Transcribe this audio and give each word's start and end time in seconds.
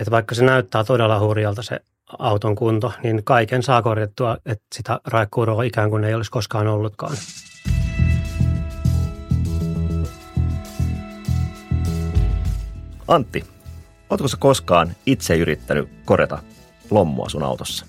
että 0.00 0.10
vaikka 0.10 0.34
se 0.34 0.44
näyttää 0.44 0.84
todella 0.84 1.20
hurjalta 1.20 1.62
se 1.62 1.80
auton 2.18 2.54
kunto, 2.54 2.92
niin 3.02 3.24
kaiken 3.24 3.62
saa 3.62 3.82
korjattua, 3.82 4.36
että 4.46 4.64
sitä 4.74 5.00
raikkuuroa 5.04 5.62
ikään 5.62 5.90
kuin 5.90 6.04
ei 6.04 6.14
olisi 6.14 6.30
koskaan 6.30 6.66
ollutkaan. 6.66 7.16
Antti, 13.08 13.44
oletko 14.10 14.28
sä 14.28 14.36
koskaan 14.40 14.94
itse 15.06 15.36
yrittänyt 15.36 15.88
korjata 16.04 16.38
lommua 16.90 17.28
sun 17.28 17.42
autossa? 17.42 17.86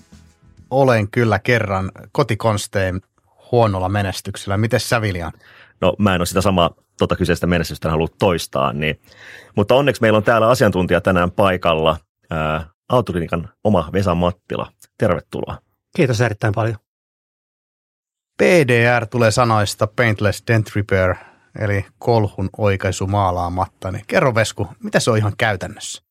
Olen 0.70 1.10
kyllä 1.10 1.38
kerran 1.38 1.92
kotikonsteen 2.12 3.00
huonolla 3.52 3.88
menestyksellä. 3.88 4.56
Miten 4.56 4.80
sä 4.80 5.00
Viljan? 5.00 5.32
No 5.80 5.94
mä 5.98 6.14
en 6.14 6.20
ole 6.20 6.26
sitä 6.26 6.40
samaa 6.40 6.70
tota 6.98 7.16
kyseistä 7.16 7.46
menestystä 7.46 7.90
halua 7.90 8.08
toistaa, 8.18 8.72
niin, 8.72 9.00
mutta 9.56 9.74
onneksi 9.74 10.02
meillä 10.02 10.16
on 10.16 10.24
täällä 10.24 10.48
asiantuntija 10.48 11.00
tänään 11.00 11.30
paikalla, 11.30 11.96
ää, 12.30 12.66
autoklinikan 12.88 13.48
oma 13.64 13.90
Vesa 13.92 14.14
Mattila. 14.14 14.72
Tervetuloa. 14.98 15.58
Kiitos 15.96 16.20
erittäin 16.20 16.54
paljon. 16.54 16.76
PDR 18.42 19.06
tulee 19.06 19.30
sanoista 19.30 19.86
Paintless 19.86 20.42
Dent 20.46 20.76
Repair, 20.76 21.14
eli 21.58 21.86
kolhun 21.98 22.50
oikaisu 22.58 23.06
maalaamatta. 23.06 23.92
Niin 23.92 24.04
kerro 24.06 24.34
Vesku, 24.34 24.68
mitä 24.82 25.00
se 25.00 25.10
on 25.10 25.16
ihan 25.16 25.32
käytännössä? 25.38 26.02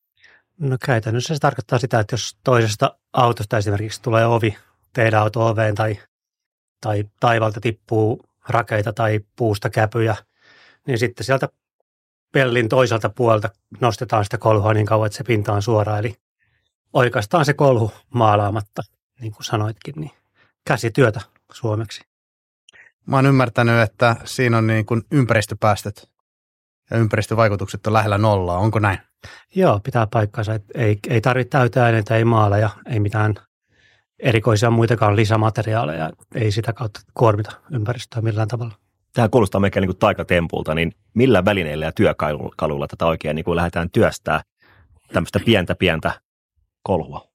No 0.59 0.77
käytännössä 0.85 1.33
se 1.33 1.39
tarkoittaa 1.39 1.79
sitä, 1.79 1.99
että 1.99 2.13
jos 2.13 2.37
toisesta 2.43 2.97
autosta 3.13 3.57
esimerkiksi 3.57 4.01
tulee 4.01 4.25
ovi 4.25 4.57
teidän 4.93 5.21
auto 5.21 5.47
oveen 5.47 5.75
tai, 5.75 5.99
tai 6.81 7.03
taivalta 7.19 7.61
tippuu 7.61 8.23
rakeita 8.49 8.93
tai 8.93 9.19
puusta 9.35 9.69
käpyjä, 9.69 10.15
niin 10.87 10.99
sitten 10.99 11.25
sieltä 11.25 11.49
pellin 12.31 12.69
toiselta 12.69 13.09
puolta 13.09 13.49
nostetaan 13.81 14.23
sitä 14.23 14.37
kolhua 14.37 14.73
niin 14.73 14.85
kauan, 14.85 15.05
että 15.05 15.17
se 15.17 15.23
pinta 15.23 15.53
on 15.53 15.61
suora. 15.61 15.97
Eli 15.97 16.15
oikeastaan 16.93 17.45
se 17.45 17.53
kolhu 17.53 17.91
maalaamatta, 18.13 18.81
niin 19.19 19.31
kuin 19.31 19.45
sanoitkin, 19.45 19.93
niin 19.97 20.11
käsityötä 20.67 21.21
suomeksi. 21.51 22.01
Mä 23.05 23.15
oon 23.15 23.25
ymmärtänyt, 23.25 23.81
että 23.81 24.15
siinä 24.23 24.57
on 24.57 24.67
niin 24.67 24.85
kuin 24.85 25.01
ympäristöpäästöt 25.11 26.09
ja 26.91 26.97
ympäristövaikutukset 26.97 27.87
on 27.87 27.93
lähellä 27.93 28.17
nollaa. 28.17 28.57
Onko 28.57 28.79
näin? 28.79 28.99
Joo, 29.55 29.79
pitää 29.79 30.07
paikkansa. 30.07 30.53
Että 30.53 30.79
ei, 30.79 30.99
ei 31.09 31.21
tarvitse 31.21 31.49
täytää 31.49 31.85
aineita, 31.85 32.15
ei 32.15 32.25
maaleja, 32.25 32.69
ei 32.85 32.99
mitään 32.99 33.35
erikoisia 34.19 34.69
muitakaan 34.69 35.15
lisämateriaaleja. 35.15 36.11
Ei 36.35 36.51
sitä 36.51 36.73
kautta 36.73 36.99
kuormita 37.13 37.51
ympäristöä 37.71 38.21
millään 38.21 38.47
tavalla. 38.47 38.75
Tämä 39.15 39.29
kuulostaa 39.29 39.61
melkein 39.61 39.81
niin 39.81 39.89
kuin 39.89 39.97
taikatempulta, 39.97 40.75
niin 40.75 40.91
millä 41.13 41.45
välineillä 41.45 41.85
ja 41.85 41.91
työkaluilla 41.91 42.87
tätä 42.87 43.05
oikein 43.05 43.35
niin 43.35 43.43
kuin 43.43 43.55
lähdetään 43.55 43.89
työstää 43.89 44.41
tämmöistä 45.13 45.39
pientä 45.45 45.75
pientä 45.75 46.21
kolhua? 46.83 47.27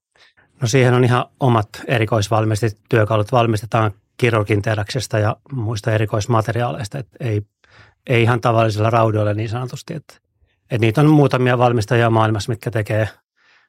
No 0.63 0.69
siihen 0.69 0.95
on 0.95 1.05
ihan 1.05 1.25
omat 1.41 1.69
erikoisvalmistit 1.87 2.79
työkalut. 2.89 3.33
Valmistetaan 3.33 3.93
kirurgin 4.17 4.63
teräksestä 4.63 5.19
ja 5.19 5.37
muista 5.53 5.93
erikoismateriaaleista, 5.93 6.99
että 6.99 7.17
ei, 7.21 7.43
ei 8.07 8.23
ihan 8.23 8.41
tavallisilla 8.41 8.91
raudoilla 8.91 9.35
niin 9.35 9.49
sanotusti. 9.49 9.95
Että, 9.95 10.15
että 10.63 10.79
niitä 10.79 11.01
on 11.01 11.07
muutamia 11.07 11.59
valmistajia 11.59 12.11
maailmassa, 12.11 12.53
mitkä 12.53 12.71
tekee, 12.71 13.09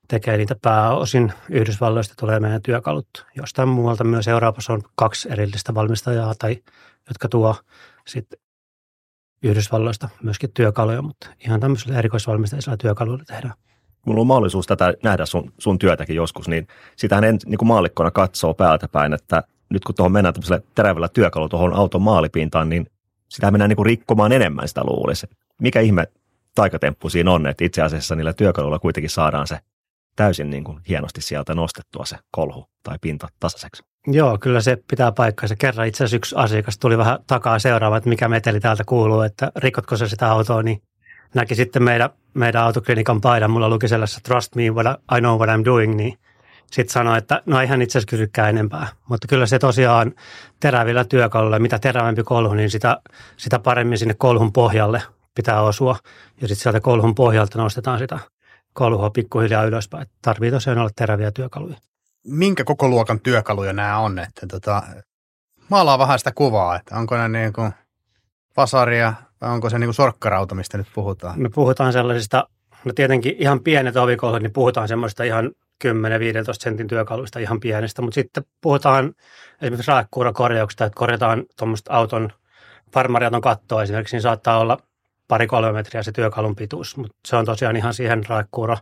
tekee 0.08 0.38
niitä 0.38 0.56
pääosin. 0.62 1.34
Yhdysvalloista 1.50 2.14
tulee 2.20 2.39
meidän 2.39 2.62
työkalut. 2.62 3.26
Jostain 3.36 3.70
muualta 3.70 4.04
myös 4.04 4.28
Euroopassa 4.28 4.73
on 4.73 4.82
kaksi 4.95 5.32
erillistä 5.32 5.73
valmistajaa, 5.76 6.34
tai, 6.39 6.58
jotka 7.08 7.30
tuo 7.30 7.56
sitten 8.07 8.39
Yhdysvalloista 9.44 10.09
myöskin 10.23 10.52
työkaluja, 10.53 11.02
mutta 11.02 11.27
ihan 11.45 11.59
tämmöisillä 11.59 11.99
erikoisvalmistajilla 11.99 12.77
työkaluilla 12.77 13.23
tehdään 13.25 13.53
mulla 14.05 14.21
on 14.21 14.27
mahdollisuus 14.27 14.67
tätä 14.67 14.93
nähdä 15.03 15.25
sun, 15.25 15.53
sun 15.58 15.80
työtäkin 15.80 16.16
joskus, 16.16 16.47
niin 16.47 16.67
sitähän 16.95 17.23
en 17.23 17.39
niin 17.45 17.58
kuin 17.58 17.67
maallikkona 17.67 18.11
katsoo 18.11 18.53
päältä 18.53 18.88
päin, 18.88 19.13
että 19.13 19.43
nyt 19.69 19.85
kun 19.85 19.95
tuohon 19.95 20.11
mennään 20.11 20.33
tämmöisellä 20.33 20.61
terävällä 20.75 21.08
työkalu 21.08 21.49
tuohon 21.49 21.73
auton 21.73 22.02
maalipintaan, 22.02 22.70
niin 22.70 22.87
sitä 23.30 23.52
mennään 23.52 23.70
niin 23.70 23.76
kuin 23.77 23.86
rikkomaan 23.86 24.31
enemmän 24.31 24.67
sitä 24.67 24.83
luulisi. 24.83 25.27
Mikä 25.61 25.80
ihme 25.80 26.08
taikatemppu 26.55 27.09
siinä 27.09 27.31
on, 27.31 27.47
että 27.47 27.65
itse 27.65 27.81
asiassa 27.81 28.15
niillä 28.15 28.33
työkaluilla 28.33 28.80
kuitenkin 28.80 29.09
saadaan 29.09 29.47
se 29.47 29.59
täysin 30.15 30.49
niin 30.49 30.64
kuin 30.64 30.80
hienosti 30.89 31.21
sieltä 31.21 31.55
nostettua 31.55 32.05
se 32.05 32.17
kolhu 32.31 32.65
tai 32.83 32.97
pinta 33.02 33.27
tasaiseksi. 33.39 33.83
Joo, 34.08 34.38
kyllä 34.38 34.62
se 34.62 34.78
pitää 34.89 35.12
paikkansa. 35.12 35.56
Kerran 35.56 35.88
itse 35.88 36.04
asiassa 36.04 36.17
yksi 36.17 36.36
asiakas 36.38 36.78
tuli 36.78 36.98
vähän 36.98 37.20
takaa 37.28 37.60
seuraava, 37.60 37.98
että 37.98 38.10
mikä 38.10 38.28
meteli 38.28 38.60
täältä 38.60 38.84
kuuluu, 38.86 39.22
että 39.22 39.52
rikotko 39.56 39.98
se 39.98 40.08
sitä 40.08 40.32
autoa, 40.32 40.64
niin 40.64 40.82
näki 41.34 41.56
sitten 41.56 41.84
meidän, 41.84 42.10
meidän 42.34 42.64
autoklinikan 42.64 43.22
paidan. 43.22 43.52
Mulla 43.52 43.70
luki 43.70 43.88
sellaisessa 43.88 44.22
trust 44.23 44.56
me, 44.56 44.70
what 44.70 44.86
I, 44.86 45.17
I 45.17 45.20
know 45.20 45.39
what 45.39 45.50
I'm 45.50 45.66
doing, 45.66 45.95
niin 45.95 46.17
sitten 46.72 46.94
sanoi, 46.94 47.17
että 47.17 47.42
no 47.45 47.62
ei 47.62 47.67
hän 47.67 47.82
itse 47.82 47.98
asiassa 47.98 48.10
kysykään 48.10 48.50
enempää. 48.50 48.88
Mutta 49.10 49.28
kyllä 49.28 49.45
se 49.45 49.60
tosiaan 49.60 50.14
terävillä 50.60 51.06
työkaluilla, 51.06 51.60
mitä 51.60 51.80
terävämpi 51.80 52.23
kolhu, 52.23 52.54
niin 52.54 52.70
sitä, 52.70 52.98
sitä 53.38 53.60
paremmin 53.60 53.98
sinne 53.98 54.14
kolhun 54.14 54.54
pohjalle 54.54 55.02
pitää 55.36 55.62
osua. 55.62 55.98
Ja 56.42 56.48
sitten 56.48 56.64
sieltä 56.64 56.80
kolhun 56.80 57.16
pohjalta 57.16 57.58
nostetaan 57.58 58.00
sitä 58.00 58.20
kolhua 58.73 59.10
pikkuhiljaa 59.10 59.64
ylöspäin. 59.64 60.08
Tarvii 60.22 60.52
tosiaan 60.52 60.80
olla 60.80 60.89
teräviä 60.95 61.32
työkaluja. 61.32 61.90
Minkä 62.27 62.64
koko 62.64 62.87
luokan 62.87 63.20
työkaluja 63.20 63.73
nämä 63.73 63.98
on? 63.98 64.20
Että 64.20 64.48
tota, 64.48 64.83
maalaa 65.70 65.99
vähän 65.99 66.20
sitä 66.20 66.32
kuvaa, 66.36 66.76
että 66.76 66.95
onko 66.95 67.17
ne 67.17 67.27
niin 67.27 67.54
kuin 67.54 67.71
vasaria, 68.58 69.14
vai 69.42 69.49
onko 69.49 69.70
se 69.70 69.80
niin 69.80 69.87
kuin 69.87 69.95
sorkkarauta, 69.95 70.55
mistä 70.55 70.77
nyt 70.77 70.87
puhutaan? 70.93 71.42
Me 71.42 71.49
puhutaan 71.49 71.93
sellaisista, 71.93 72.48
no 72.86 72.93
tietenkin 72.93 73.36
ihan 73.39 73.59
pienet 73.59 73.98
ovikolhot, 73.98 74.42
niin 74.42 74.54
puhutaan 74.54 74.87
semmoista 74.87 75.23
ihan 75.23 75.52
10-15 75.83 75.87
sentin 76.59 76.87
työkaluista 76.87 77.39
ihan 77.39 77.59
pienestä, 77.59 78.02
mutta 78.02 78.15
sitten 78.15 78.43
puhutaan 78.61 79.14
esimerkiksi 79.61 79.92
raekkuurakorjauksista, 79.92 80.86
että 80.86 80.98
korjataan 80.98 81.43
tuommoista 81.58 81.93
auton 81.93 82.30
farmariaton 82.93 83.42
kattoa 83.42 83.83
esimerkiksi, 83.83 84.15
niin 84.15 84.21
saattaa 84.21 84.59
olla 84.59 84.77
pari-kolme 85.27 85.71
metriä 85.71 86.03
se 86.03 86.11
työkalun 86.11 86.55
pituus, 86.55 86.98
mutta 86.98 87.15
se 87.27 87.36
on 87.36 87.45
tosiaan 87.45 87.76
ihan 87.76 87.93
siihen 87.93 88.26
raekkuura, 88.30 88.77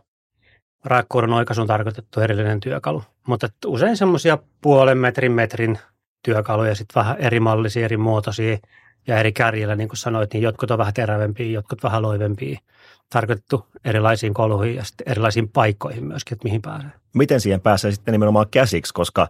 raekkuuran 0.84 1.32
oikaisuun 1.32 1.66
tarkoitettu 1.66 2.20
erillinen 2.20 2.60
työkalu. 2.60 3.02
Mutta 3.26 3.48
usein 3.66 3.96
semmoisia 3.96 4.38
puolen 4.60 4.98
metrin 4.98 5.32
metrin 5.32 5.78
työkaluja, 6.22 6.74
sitten 6.74 7.00
vähän 7.00 7.16
eri 7.18 7.40
mallisia, 7.40 7.84
eri 7.84 7.96
muotoisia 7.96 8.58
ja 9.06 9.18
eri 9.18 9.32
kärjillä, 9.32 9.76
niin 9.76 9.88
kuin 9.88 9.96
sanoit, 9.96 10.32
niin 10.32 10.42
jotkut 10.42 10.70
on 10.70 10.78
vähän 10.78 10.94
terävempiä, 10.94 11.46
jotkut 11.46 11.82
vähän 11.82 12.02
loivempia 12.02 12.58
tarkoitettu 13.12 13.66
erilaisiin 13.84 14.34
koluihin 14.34 14.76
ja 14.76 14.84
sitten 14.84 15.08
erilaisiin 15.10 15.48
paikkoihin 15.48 16.04
myöskin, 16.04 16.34
että 16.34 16.44
mihin 16.44 16.62
pääsee. 16.62 16.90
Miten 17.14 17.40
siihen 17.40 17.60
pääsee 17.60 17.92
sitten 17.92 18.12
nimenomaan 18.12 18.46
käsiksi, 18.50 18.94
koska 18.94 19.28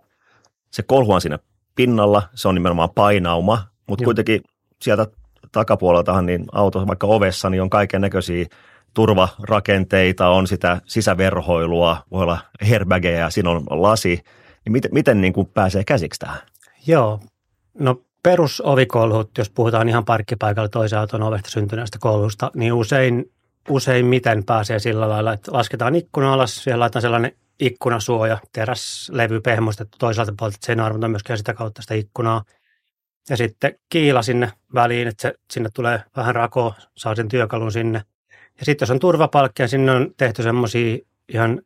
se 0.71 0.83
kolhu 0.83 1.13
on 1.13 1.21
siinä 1.21 1.39
pinnalla, 1.75 2.23
se 2.35 2.49
on 2.49 2.55
nimenomaan 2.55 2.91
painauma, 2.95 3.63
mutta 3.87 4.03
Joo. 4.03 4.07
kuitenkin 4.07 4.43
sieltä 4.83 5.07
takapuoleltahan 5.53 6.27
niin 6.27 6.45
auto 6.53 6.87
vaikka 6.87 7.07
ovessa 7.07 7.51
niin 7.51 7.63
on 7.63 7.71
kaiken 7.71 8.01
näköisiä 8.01 8.47
turvarakenteita, 8.95 10.29
on 10.29 10.47
sitä 10.47 10.81
sisäverhoilua, 10.85 12.05
voi 12.11 12.23
olla 12.23 12.39
airbageja, 12.71 13.31
siinä 13.31 13.51
on 13.51 13.65
lasi. 13.71 14.21
Niin 14.65 14.73
miten, 14.73 14.91
miten 14.95 15.21
niin 15.21 15.33
kuin 15.33 15.47
pääsee 15.47 15.85
käsiksi 15.85 16.21
tähän? 16.21 16.41
Joo, 16.87 17.21
no 17.79 18.03
perusovikolhut, 18.23 19.39
jos 19.39 19.51
puhutaan 19.51 19.89
ihan 19.89 20.05
parkkipaikalla 20.05 20.69
toisen 20.69 20.99
auton 20.99 21.23
ovesta 21.23 21.51
syntyneestä 21.51 21.99
kolhusta, 22.01 22.51
niin 22.55 22.73
usein 22.73 23.33
useimmiten 23.69 24.45
pääsee 24.45 24.79
sillä 24.79 25.09
lailla, 25.09 25.33
että 25.33 25.53
lasketaan 25.53 25.95
ikkuna 25.95 26.33
alas, 26.33 26.65
siellä 26.65 26.81
laitetaan 26.81 27.03
sellainen 27.03 27.33
ikkunasuoja, 27.61 28.39
teräslevy 28.53 29.41
pehmustettu 29.41 29.99
toisaalta 29.99 30.35
puolelta, 30.39 30.57
että 30.57 30.67
se 30.67 30.73
ei 30.73 30.81
arvota 30.81 31.09
myöskään 31.09 31.39
sitä 31.39 31.55
kautta 31.55 31.83
sitä 31.83 31.95
ikkunaa. 31.95 32.45
Ja 33.29 33.37
sitten 33.37 33.75
kiila 33.89 34.23
sinne 34.23 34.53
väliin, 34.75 35.09
että 35.09 35.23
se, 35.23 35.35
sinne 35.51 35.69
tulee 35.75 36.03
vähän 36.17 36.35
rakoa, 36.35 36.75
saa 36.97 37.15
sen 37.15 37.29
työkalun 37.29 37.73
sinne. 37.73 38.03
Ja 38.59 38.65
sitten 38.65 38.87
jos 38.87 38.91
on 38.91 38.99
turvapalkkia, 38.99 39.69
sinne 39.69 39.93
on 39.93 40.11
tehty 40.17 40.43
semmoisia 40.43 40.99
ihan 41.29 41.63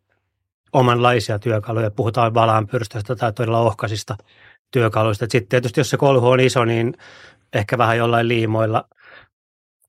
omanlaisia 0.72 1.38
työkaluja. 1.38 1.90
Puhutaan 1.90 2.34
valaanpyrstöstä 2.34 3.16
tai 3.16 3.32
todella 3.32 3.60
ohkaisista 3.60 4.16
työkaluista. 4.70 5.24
Sitten 5.24 5.48
tietysti 5.48 5.80
jos 5.80 5.90
se 5.90 5.96
kolhu 5.96 6.28
on 6.28 6.40
iso, 6.40 6.64
niin 6.64 6.94
ehkä 7.52 7.78
vähän 7.78 7.98
jollain 7.98 8.28
liimoilla 8.28 8.84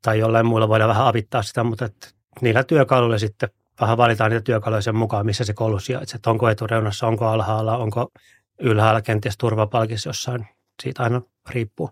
tai 0.02 0.19
jollain 0.19 0.46
muilla 0.46 0.69
voidaan 0.69 0.90
vähän 0.90 1.08
avittaa 1.08 1.42
sitä, 1.42 1.64
mutta 1.64 1.86
että 1.86 2.08
niillä 2.42 2.64
työkaluilla 2.64 3.18
sitten 3.18 3.50
vähän 3.81 3.98
valitaan 3.98 4.31
niitä 4.31 4.44
työkaluja 4.44 4.81
sen 4.81 4.96
mukaan, 4.96 5.25
missä 5.25 5.44
se 5.44 5.54
koulu 5.54 5.80
sijaitsee. 5.80 6.16
Että 6.16 6.30
onko 6.30 6.50
etureunassa, 6.50 7.08
onko 7.08 7.28
alhaalla, 7.28 7.78
onko 7.78 8.12
ylhäällä 8.60 9.02
kenties 9.02 9.38
turvapalkissa 9.38 10.10
jossain. 10.10 10.48
Siitä 10.84 11.04
aina 11.04 11.22
riippuu. 11.50 11.90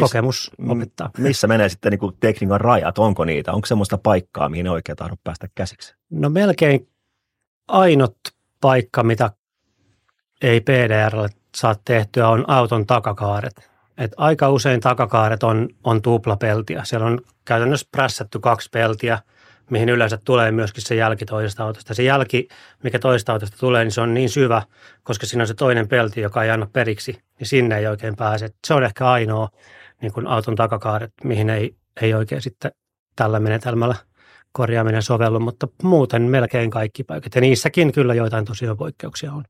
Kokemus 0.00 0.50
opettaa. 0.68 1.10
Missä 1.18 1.46
menee 1.46 1.68
sitten 1.68 1.90
niin 1.90 1.98
kuin 1.98 2.16
tekniikan 2.20 2.60
rajat? 2.60 2.98
Onko 2.98 3.24
niitä? 3.24 3.52
Onko 3.52 3.66
semmoista 3.66 3.98
paikkaa, 3.98 4.48
mihin 4.48 4.68
oikein 4.68 4.96
tahdot 4.96 5.24
päästä 5.24 5.48
käsiksi? 5.54 5.94
No 6.10 6.30
melkein 6.30 6.88
ainut 7.68 8.16
paikka, 8.60 9.02
mitä 9.02 9.30
ei 10.42 10.60
PDRlle 10.60 11.28
saa 11.56 11.74
tehtyä, 11.84 12.28
on 12.28 12.44
auton 12.48 12.86
takakaaret. 12.86 13.70
Et 13.98 14.12
aika 14.16 14.50
usein 14.50 14.80
takakaaret 14.80 15.42
on, 15.42 15.68
on 15.84 16.02
tuplapeltiä. 16.02 16.84
Siellä 16.84 17.06
on 17.06 17.20
käytännössä 17.44 17.88
prässätty 17.92 18.38
kaksi 18.38 18.68
peltiä, 18.72 19.18
mihin 19.70 19.88
yleensä 19.88 20.18
tulee 20.24 20.50
myöskin 20.50 20.82
se 20.82 20.94
jälki 20.94 21.24
toisesta 21.24 21.64
autosta. 21.64 21.94
Se 21.94 22.02
jälki, 22.02 22.48
mikä 22.82 22.98
toisesta 22.98 23.32
autosta 23.32 23.56
tulee, 23.58 23.84
niin 23.84 23.92
se 23.92 24.00
on 24.00 24.14
niin 24.14 24.30
syvä, 24.30 24.62
koska 25.02 25.26
siinä 25.26 25.42
on 25.42 25.46
se 25.46 25.54
toinen 25.54 25.88
pelti, 25.88 26.20
joka 26.20 26.42
ei 26.42 26.50
anna 26.50 26.66
periksi, 26.72 27.22
niin 27.38 27.46
sinne 27.48 27.78
ei 27.78 27.86
oikein 27.86 28.16
pääse. 28.16 28.50
Se 28.66 28.74
on 28.74 28.84
ehkä 28.84 29.10
ainoa 29.10 29.48
niin 30.02 30.12
kuin 30.12 30.26
auton 30.26 30.56
takakaaret, 30.56 31.12
mihin 31.24 31.50
ei, 31.50 31.76
ei 32.00 32.14
oikein 32.14 32.42
sitten 32.42 32.72
tällä 33.16 33.40
menetelmällä 33.40 33.94
korjaaminen 34.52 35.02
sovellu, 35.02 35.40
mutta 35.40 35.68
muuten 35.82 36.22
melkein 36.22 36.70
kaikki 36.70 37.04
paikat. 37.04 37.34
Ja 37.34 37.40
niissäkin 37.40 37.92
kyllä 37.92 38.14
joitain 38.14 38.44
tosiaan 38.44 38.76
poikkeuksia 38.76 39.32
on. 39.32 39.44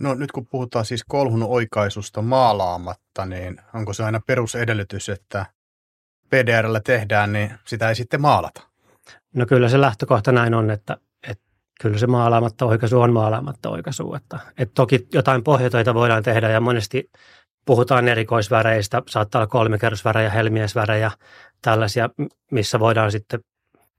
No 0.00 0.14
nyt 0.14 0.32
kun 0.32 0.46
puhutaan 0.46 0.84
siis 0.84 1.04
kolhun 1.08 1.42
oikaisusta 1.42 2.22
maalaamatta, 2.22 3.26
niin 3.26 3.60
onko 3.74 3.92
se 3.92 4.04
aina 4.04 4.20
perusedellytys, 4.26 5.08
että 5.08 5.46
PDRllä 6.28 6.80
tehdään, 6.80 7.32
niin 7.32 7.54
sitä 7.64 7.88
ei 7.88 7.94
sitten 7.94 8.20
maalata? 8.20 8.62
No 9.34 9.46
kyllä 9.46 9.68
se 9.68 9.80
lähtökohta 9.80 10.32
näin 10.32 10.54
on, 10.54 10.70
että, 10.70 10.96
että 11.28 11.44
kyllä 11.80 11.98
se 11.98 12.06
maalaamatta 12.06 12.64
oikaisu 12.64 13.00
on 13.00 13.12
maalaamatta 13.12 13.70
oikaisu. 13.70 14.14
Että, 14.14 14.38
että 14.58 14.74
toki 14.74 15.08
jotain 15.12 15.44
pohjatöitä 15.44 15.94
voidaan 15.94 16.22
tehdä 16.22 16.50
ja 16.50 16.60
monesti 16.60 17.10
puhutaan 17.66 18.08
erikoisväreistä, 18.08 19.02
saattaa 19.08 19.38
olla 19.38 19.46
kolmikerrosvärejä, 19.46 20.30
helmiesvärejä, 20.30 21.10
tällaisia, 21.62 22.10
missä 22.50 22.80
voidaan 22.80 23.12
sitten 23.12 23.40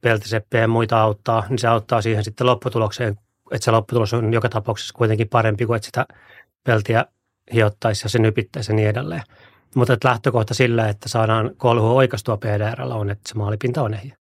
peltiseppiä 0.01 0.61
ja 0.61 0.67
muita 0.67 1.01
auttaa, 1.01 1.43
niin 1.49 1.59
se 1.59 1.67
auttaa 1.67 2.01
siihen 2.01 2.23
sitten 2.23 2.47
lopputulokseen, 2.47 3.19
että 3.51 3.65
se 3.65 3.71
lopputulos 3.71 4.13
on 4.13 4.33
joka 4.33 4.49
tapauksessa 4.49 4.93
kuitenkin 4.93 5.29
parempi 5.29 5.65
kuin 5.65 5.75
että 5.75 5.85
sitä 5.85 6.05
peltiä 6.63 7.05
hiottaisi 7.53 8.05
ja 8.05 8.09
se 8.09 8.19
nypittäisi 8.19 8.71
ja 8.71 8.75
niin 8.75 8.89
edelleen. 8.89 9.23
Mutta 9.75 9.97
lähtökohta 10.03 10.53
sillä, 10.53 10.89
että 10.89 11.09
saadaan 11.09 11.51
kolhua 11.57 11.91
oikastua 11.91 12.37
PDRllä 12.37 12.95
on, 12.95 13.09
että 13.09 13.29
se 13.29 13.35
maalipinta 13.35 13.81
on 13.81 13.93
ehjä. 13.93 14.17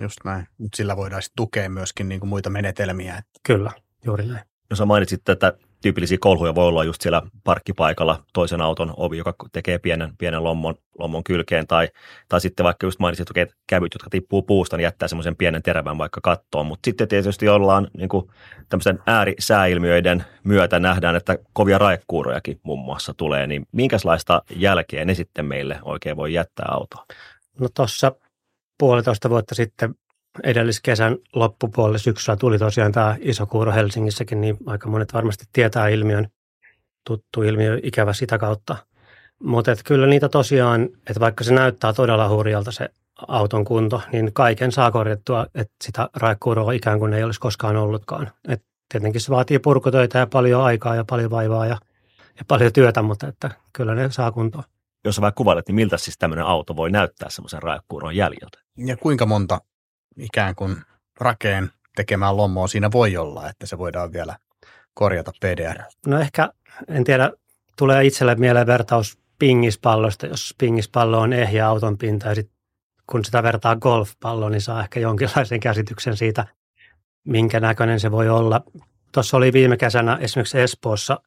Just 0.00 0.16
näin. 0.24 0.48
Sillä 0.74 0.96
voidaan 0.96 1.22
sitten 1.22 1.36
tukea 1.36 1.70
myöskin 1.70 2.08
niin 2.08 2.20
kuin 2.20 2.28
muita 2.28 2.50
menetelmiä. 2.50 3.22
Kyllä, 3.42 3.72
juuri 4.04 4.26
näin. 4.26 4.44
No 4.70 4.76
sä 4.76 4.84
mainitsit, 4.84 5.28
että 5.28 5.52
tyypillisiä 5.86 6.18
kolhuja 6.20 6.54
voi 6.54 6.68
olla 6.68 6.84
just 6.84 7.02
siellä 7.02 7.22
parkkipaikalla 7.44 8.22
toisen 8.32 8.60
auton 8.60 8.94
ovi, 8.96 9.18
joka 9.18 9.34
tekee 9.52 9.78
pienen, 9.78 10.16
pienen 10.18 10.44
lommon, 10.44 10.74
lommon 10.98 11.24
kylkeen, 11.24 11.66
tai, 11.66 11.88
tai 12.28 12.40
sitten 12.40 12.64
vaikka 12.64 12.86
just 12.86 12.98
mainitsit, 12.98 13.36
että 13.36 13.54
kävyt, 13.66 13.94
jotka 13.94 14.10
tippuu 14.10 14.42
puusta, 14.42 14.76
niin 14.76 14.82
jättää 14.82 15.08
semmoisen 15.08 15.36
pienen 15.36 15.62
terävän 15.62 15.98
vaikka 15.98 16.20
kattoon, 16.22 16.66
mutta 16.66 16.86
sitten 16.86 17.08
tietysti 17.08 17.48
ollaan 17.48 17.88
niin 17.96 18.08
kuin 18.08 18.30
tämmöisen 18.68 18.98
äärisääilmiöiden 19.06 20.24
myötä 20.44 20.78
nähdään, 20.78 21.16
että 21.16 21.38
kovia 21.52 21.78
raekuurojakin 21.78 22.60
muun 22.62 22.84
muassa 22.84 23.14
tulee, 23.14 23.46
niin 23.46 23.66
minkälaista 23.72 24.42
jälkeä 24.56 25.04
ne 25.04 25.14
sitten 25.14 25.46
meille 25.46 25.78
oikein 25.82 26.16
voi 26.16 26.32
jättää 26.32 26.66
autoon? 26.70 27.06
No 27.60 27.68
tuossa 27.74 28.12
puolitoista 28.78 29.30
vuotta 29.30 29.54
sitten 29.54 29.94
edelliskesän 30.44 31.16
loppupuolella 31.34 31.98
syksyllä 31.98 32.36
tuli 32.36 32.58
tosiaan 32.58 32.92
tämä 32.92 33.16
iso 33.20 33.46
kuuro 33.46 33.72
Helsingissäkin, 33.72 34.40
niin 34.40 34.56
aika 34.66 34.88
monet 34.88 35.14
varmasti 35.14 35.44
tietää 35.52 35.88
ilmiön, 35.88 36.28
tuttu 37.06 37.42
ilmiö, 37.42 37.80
ikävä 37.82 38.12
sitä 38.12 38.38
kautta. 38.38 38.76
Mutta 39.42 39.76
kyllä 39.84 40.06
niitä 40.06 40.28
tosiaan, 40.28 40.82
että 40.82 41.20
vaikka 41.20 41.44
se 41.44 41.54
näyttää 41.54 41.92
todella 41.92 42.28
hurjalta 42.28 42.72
se 42.72 42.88
auton 43.28 43.64
kunto, 43.64 44.02
niin 44.12 44.32
kaiken 44.32 44.72
saa 44.72 44.90
korjattua, 44.90 45.46
että 45.54 45.74
sitä 45.84 46.08
raekuuroa 46.14 46.72
ikään 46.72 46.98
kuin 46.98 47.12
ei 47.12 47.24
olisi 47.24 47.40
koskaan 47.40 47.76
ollutkaan. 47.76 48.30
Et 48.48 48.62
tietenkin 48.92 49.20
se 49.20 49.30
vaatii 49.30 49.58
purkutöitä 49.58 50.18
ja 50.18 50.26
paljon 50.26 50.62
aikaa 50.62 50.94
ja 50.94 51.04
paljon 51.04 51.30
vaivaa 51.30 51.66
ja, 51.66 51.78
ja 52.38 52.44
paljon 52.48 52.72
työtä, 52.72 53.02
mutta 53.02 53.28
että 53.28 53.50
kyllä 53.72 53.94
ne 53.94 54.10
saa 54.10 54.32
kuntoon. 54.32 54.64
Jos 55.04 55.16
sä 55.16 55.22
vaikka 55.22 55.38
kuvailet, 55.38 55.68
niin 55.68 55.74
miltä 55.74 55.96
siis 55.96 56.18
tämmöinen 56.18 56.44
auto 56.44 56.76
voi 56.76 56.90
näyttää 56.90 57.30
semmoisen 57.30 57.62
raekuuron 57.62 58.16
jäljiltä? 58.16 58.58
Ja 58.76 58.96
kuinka 58.96 59.26
monta 59.26 59.60
ikään 60.20 60.54
kuin 60.54 60.76
rakeen 61.20 61.70
tekemään 61.96 62.36
lommoa 62.36 62.68
siinä 62.68 62.92
voi 62.92 63.16
olla, 63.16 63.50
että 63.50 63.66
se 63.66 63.78
voidaan 63.78 64.12
vielä 64.12 64.36
korjata 64.94 65.32
PDR? 65.40 65.82
No 66.06 66.20
ehkä, 66.20 66.50
en 66.88 67.04
tiedä, 67.04 67.30
tulee 67.76 68.04
itselle 68.04 68.34
mieleen 68.34 68.66
vertaus 68.66 69.18
pingispallosta, 69.38 70.26
jos 70.26 70.54
pingispallo 70.58 71.20
on 71.20 71.32
ehjä 71.32 71.68
auton 71.68 71.98
pinta 71.98 72.28
ja 72.28 72.34
sit 72.34 72.50
kun 73.06 73.24
sitä 73.24 73.42
vertaa 73.42 73.76
golfpalloon, 73.76 74.52
niin 74.52 74.60
saa 74.60 74.80
ehkä 74.80 75.00
jonkinlaisen 75.00 75.60
käsityksen 75.60 76.16
siitä, 76.16 76.46
minkä 77.24 77.60
näköinen 77.60 78.00
se 78.00 78.10
voi 78.10 78.28
olla. 78.28 78.60
Tuossa 79.12 79.36
oli 79.36 79.52
viime 79.52 79.76
kesänä 79.76 80.18
esimerkiksi 80.20 80.60
Espoossa 80.60 81.20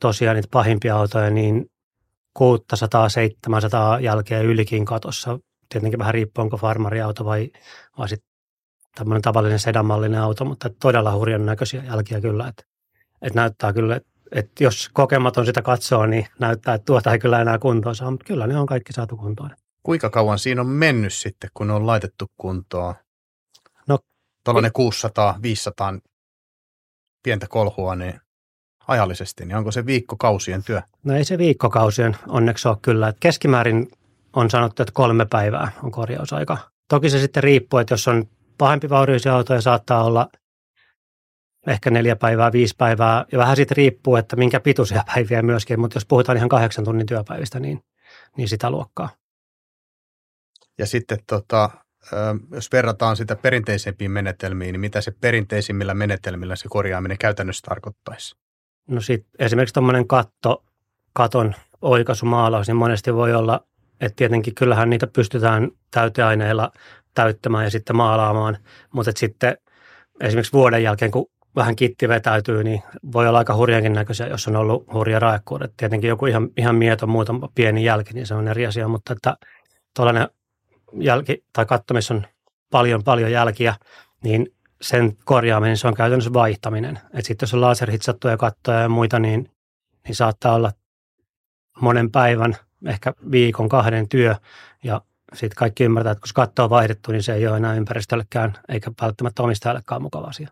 tosiaan 0.00 0.36
niitä 0.36 0.48
pahimpia 0.50 0.96
autoja, 0.96 1.30
niin 1.30 1.70
600-700 2.38 2.42
jälkeen 4.00 4.44
ylikin 4.44 4.84
katossa. 4.84 5.38
Tietenkin 5.68 5.98
vähän 5.98 6.14
riippuu, 6.14 6.42
onko 6.42 6.56
farmariauto 6.56 7.24
vai, 7.24 7.50
vai 7.98 8.08
sit 8.08 8.24
tämmöinen 8.94 9.22
tavallinen 9.22 9.58
sedanmallinen 9.58 10.20
auto, 10.20 10.44
mutta 10.44 10.70
todella 10.80 11.14
hurjan 11.14 11.46
näköisiä 11.46 11.82
jälkiä 11.84 12.20
kyllä. 12.20 12.48
Että, 12.48 12.62
että 13.22 13.40
näyttää 13.40 13.72
kyllä, 13.72 13.96
että, 13.96 14.10
että 14.32 14.64
jos 14.64 14.90
kokematon 14.92 15.46
sitä 15.46 15.62
katsoo, 15.62 16.06
niin 16.06 16.26
näyttää, 16.38 16.74
että 16.74 16.84
tuota 16.84 17.12
ei 17.12 17.18
kyllä 17.18 17.40
enää 17.40 17.58
kuntoon 17.58 17.96
saa, 17.96 18.10
mutta 18.10 18.26
kyllä 18.26 18.46
ne 18.46 18.58
on 18.58 18.66
kaikki 18.66 18.92
saatu 18.92 19.16
kuntoon. 19.16 19.50
Kuinka 19.82 20.10
kauan 20.10 20.38
siinä 20.38 20.60
on 20.60 20.66
mennyt 20.66 21.12
sitten, 21.12 21.50
kun 21.54 21.66
ne 21.66 21.72
on 21.72 21.86
laitettu 21.86 22.26
kuntoon? 22.36 22.94
No, 23.88 23.98
Tuollainen 24.44 24.72
600-500 25.96 26.00
pientä 27.22 27.46
kolhua, 27.48 27.94
niin 27.94 28.20
ajallisesti, 28.88 29.46
niin 29.46 29.56
onko 29.56 29.72
se 29.72 29.86
viikkokausien 29.86 30.64
työ? 30.64 30.82
No 31.04 31.14
ei 31.14 31.24
se 31.24 31.38
viikkokausien 31.38 32.16
onneksi 32.28 32.68
ole 32.68 32.76
kyllä. 32.82 33.08
Että 33.08 33.20
keskimäärin 33.20 33.88
on 34.32 34.50
sanottu, 34.50 34.82
että 34.82 34.92
kolme 34.92 35.26
päivää 35.30 35.72
on 35.82 35.90
korjausaika. 35.90 36.58
Toki 36.88 37.10
se 37.10 37.18
sitten 37.18 37.42
riippuu, 37.42 37.78
että 37.78 37.92
jos 37.92 38.08
on 38.08 38.24
pahempi 38.60 38.88
vaurioisia 38.88 39.34
autoja, 39.34 39.60
saattaa 39.60 40.04
olla 40.04 40.28
ehkä 41.66 41.90
neljä 41.90 42.16
päivää, 42.16 42.52
viisi 42.52 42.74
päivää. 42.78 43.24
Ja 43.32 43.38
vähän 43.38 43.56
siitä 43.56 43.74
riippuu, 43.76 44.16
että 44.16 44.36
minkä 44.36 44.60
pituisia 44.60 45.02
päiviä 45.14 45.42
myöskin. 45.42 45.80
Mutta 45.80 45.96
jos 45.96 46.06
puhutaan 46.06 46.36
ihan 46.36 46.48
kahdeksan 46.48 46.84
tunnin 46.84 47.06
työpäivistä, 47.06 47.60
niin, 47.60 47.84
niin 48.36 48.48
sitä 48.48 48.70
luokkaa. 48.70 49.08
Ja 50.78 50.86
sitten 50.86 51.18
tota, 51.26 51.70
jos 52.54 52.72
verrataan 52.72 53.16
sitä 53.16 53.36
perinteisempiin 53.36 54.10
menetelmiin, 54.10 54.72
niin 54.72 54.80
mitä 54.80 55.00
se 55.00 55.10
perinteisimmillä 55.20 55.94
menetelmillä 55.94 56.56
se 56.56 56.68
korjaaminen 56.68 57.18
käytännössä 57.18 57.66
tarkoittaisi? 57.68 58.36
No 58.88 59.00
sitten 59.00 59.30
esimerkiksi 59.38 59.74
tuommoinen 59.74 60.08
katto, 60.08 60.64
katon 61.12 61.54
oikaisumaalaus, 61.82 62.66
niin 62.66 62.76
monesti 62.76 63.14
voi 63.14 63.34
olla, 63.34 63.66
että 64.00 64.16
tietenkin 64.16 64.54
kyllähän 64.54 64.90
niitä 64.90 65.06
pystytään 65.06 65.70
täyteaineilla 65.90 66.72
täyttämään 67.14 67.64
ja 67.64 67.70
sitten 67.70 67.96
maalaamaan, 67.96 68.58
mutta 68.92 69.12
sitten 69.16 69.56
esimerkiksi 70.20 70.52
vuoden 70.52 70.82
jälkeen, 70.82 71.10
kun 71.10 71.26
vähän 71.56 71.76
kitti 71.76 72.08
vetäytyy, 72.08 72.64
niin 72.64 72.82
voi 73.12 73.28
olla 73.28 73.38
aika 73.38 73.54
hurjankin 73.54 73.92
näköisiä, 73.92 74.26
jos 74.26 74.48
on 74.48 74.56
ollut 74.56 74.92
hurja 74.92 75.18
raekkuudet. 75.18 75.72
Tietenkin 75.76 76.08
joku 76.08 76.26
ihan, 76.26 76.48
ihan 76.56 76.74
mieto 76.74 77.06
muutama 77.06 77.48
pieni 77.54 77.84
jälki, 77.84 78.14
niin 78.14 78.26
se 78.26 78.34
on 78.34 78.48
eri 78.48 78.66
asia, 78.66 78.88
mutta 78.88 79.12
että 79.12 79.36
tuollainen 79.96 80.28
jälki 80.94 81.44
tai 81.52 81.66
katto, 81.66 81.94
missä 81.94 82.14
on 82.14 82.26
paljon, 82.70 83.04
paljon 83.04 83.32
jälkiä, 83.32 83.74
niin 84.24 84.46
sen 84.82 85.16
korjaaminen, 85.24 85.76
se 85.76 85.88
on 85.88 85.94
käytännössä 85.94 86.32
vaihtaminen. 86.32 86.96
Että 86.96 87.22
sitten 87.22 87.46
jos 87.46 87.54
on 87.54 87.60
laserhitsattuja 87.60 88.36
kattoja 88.36 88.80
ja 88.80 88.88
muita, 88.88 89.18
niin, 89.18 89.50
niin 90.06 90.14
saattaa 90.14 90.54
olla 90.54 90.72
monen 91.80 92.10
päivän, 92.10 92.56
ehkä 92.86 93.12
viikon, 93.30 93.68
kahden 93.68 94.08
työ. 94.08 94.34
Ja 94.84 95.00
sitten 95.34 95.56
kaikki 95.56 95.84
ymmärtää, 95.84 96.12
että 96.12 96.20
kun 96.20 96.30
katto 96.34 96.64
on 96.64 96.70
vaihdettu, 96.70 97.12
niin 97.12 97.22
se 97.22 97.34
ei 97.34 97.46
ole 97.46 97.56
enää 97.56 97.74
ympäristöllekään 97.74 98.52
eikä 98.68 98.90
välttämättä 99.02 99.42
omistajallekaan 99.42 100.02
mukava 100.02 100.26
asia. 100.26 100.48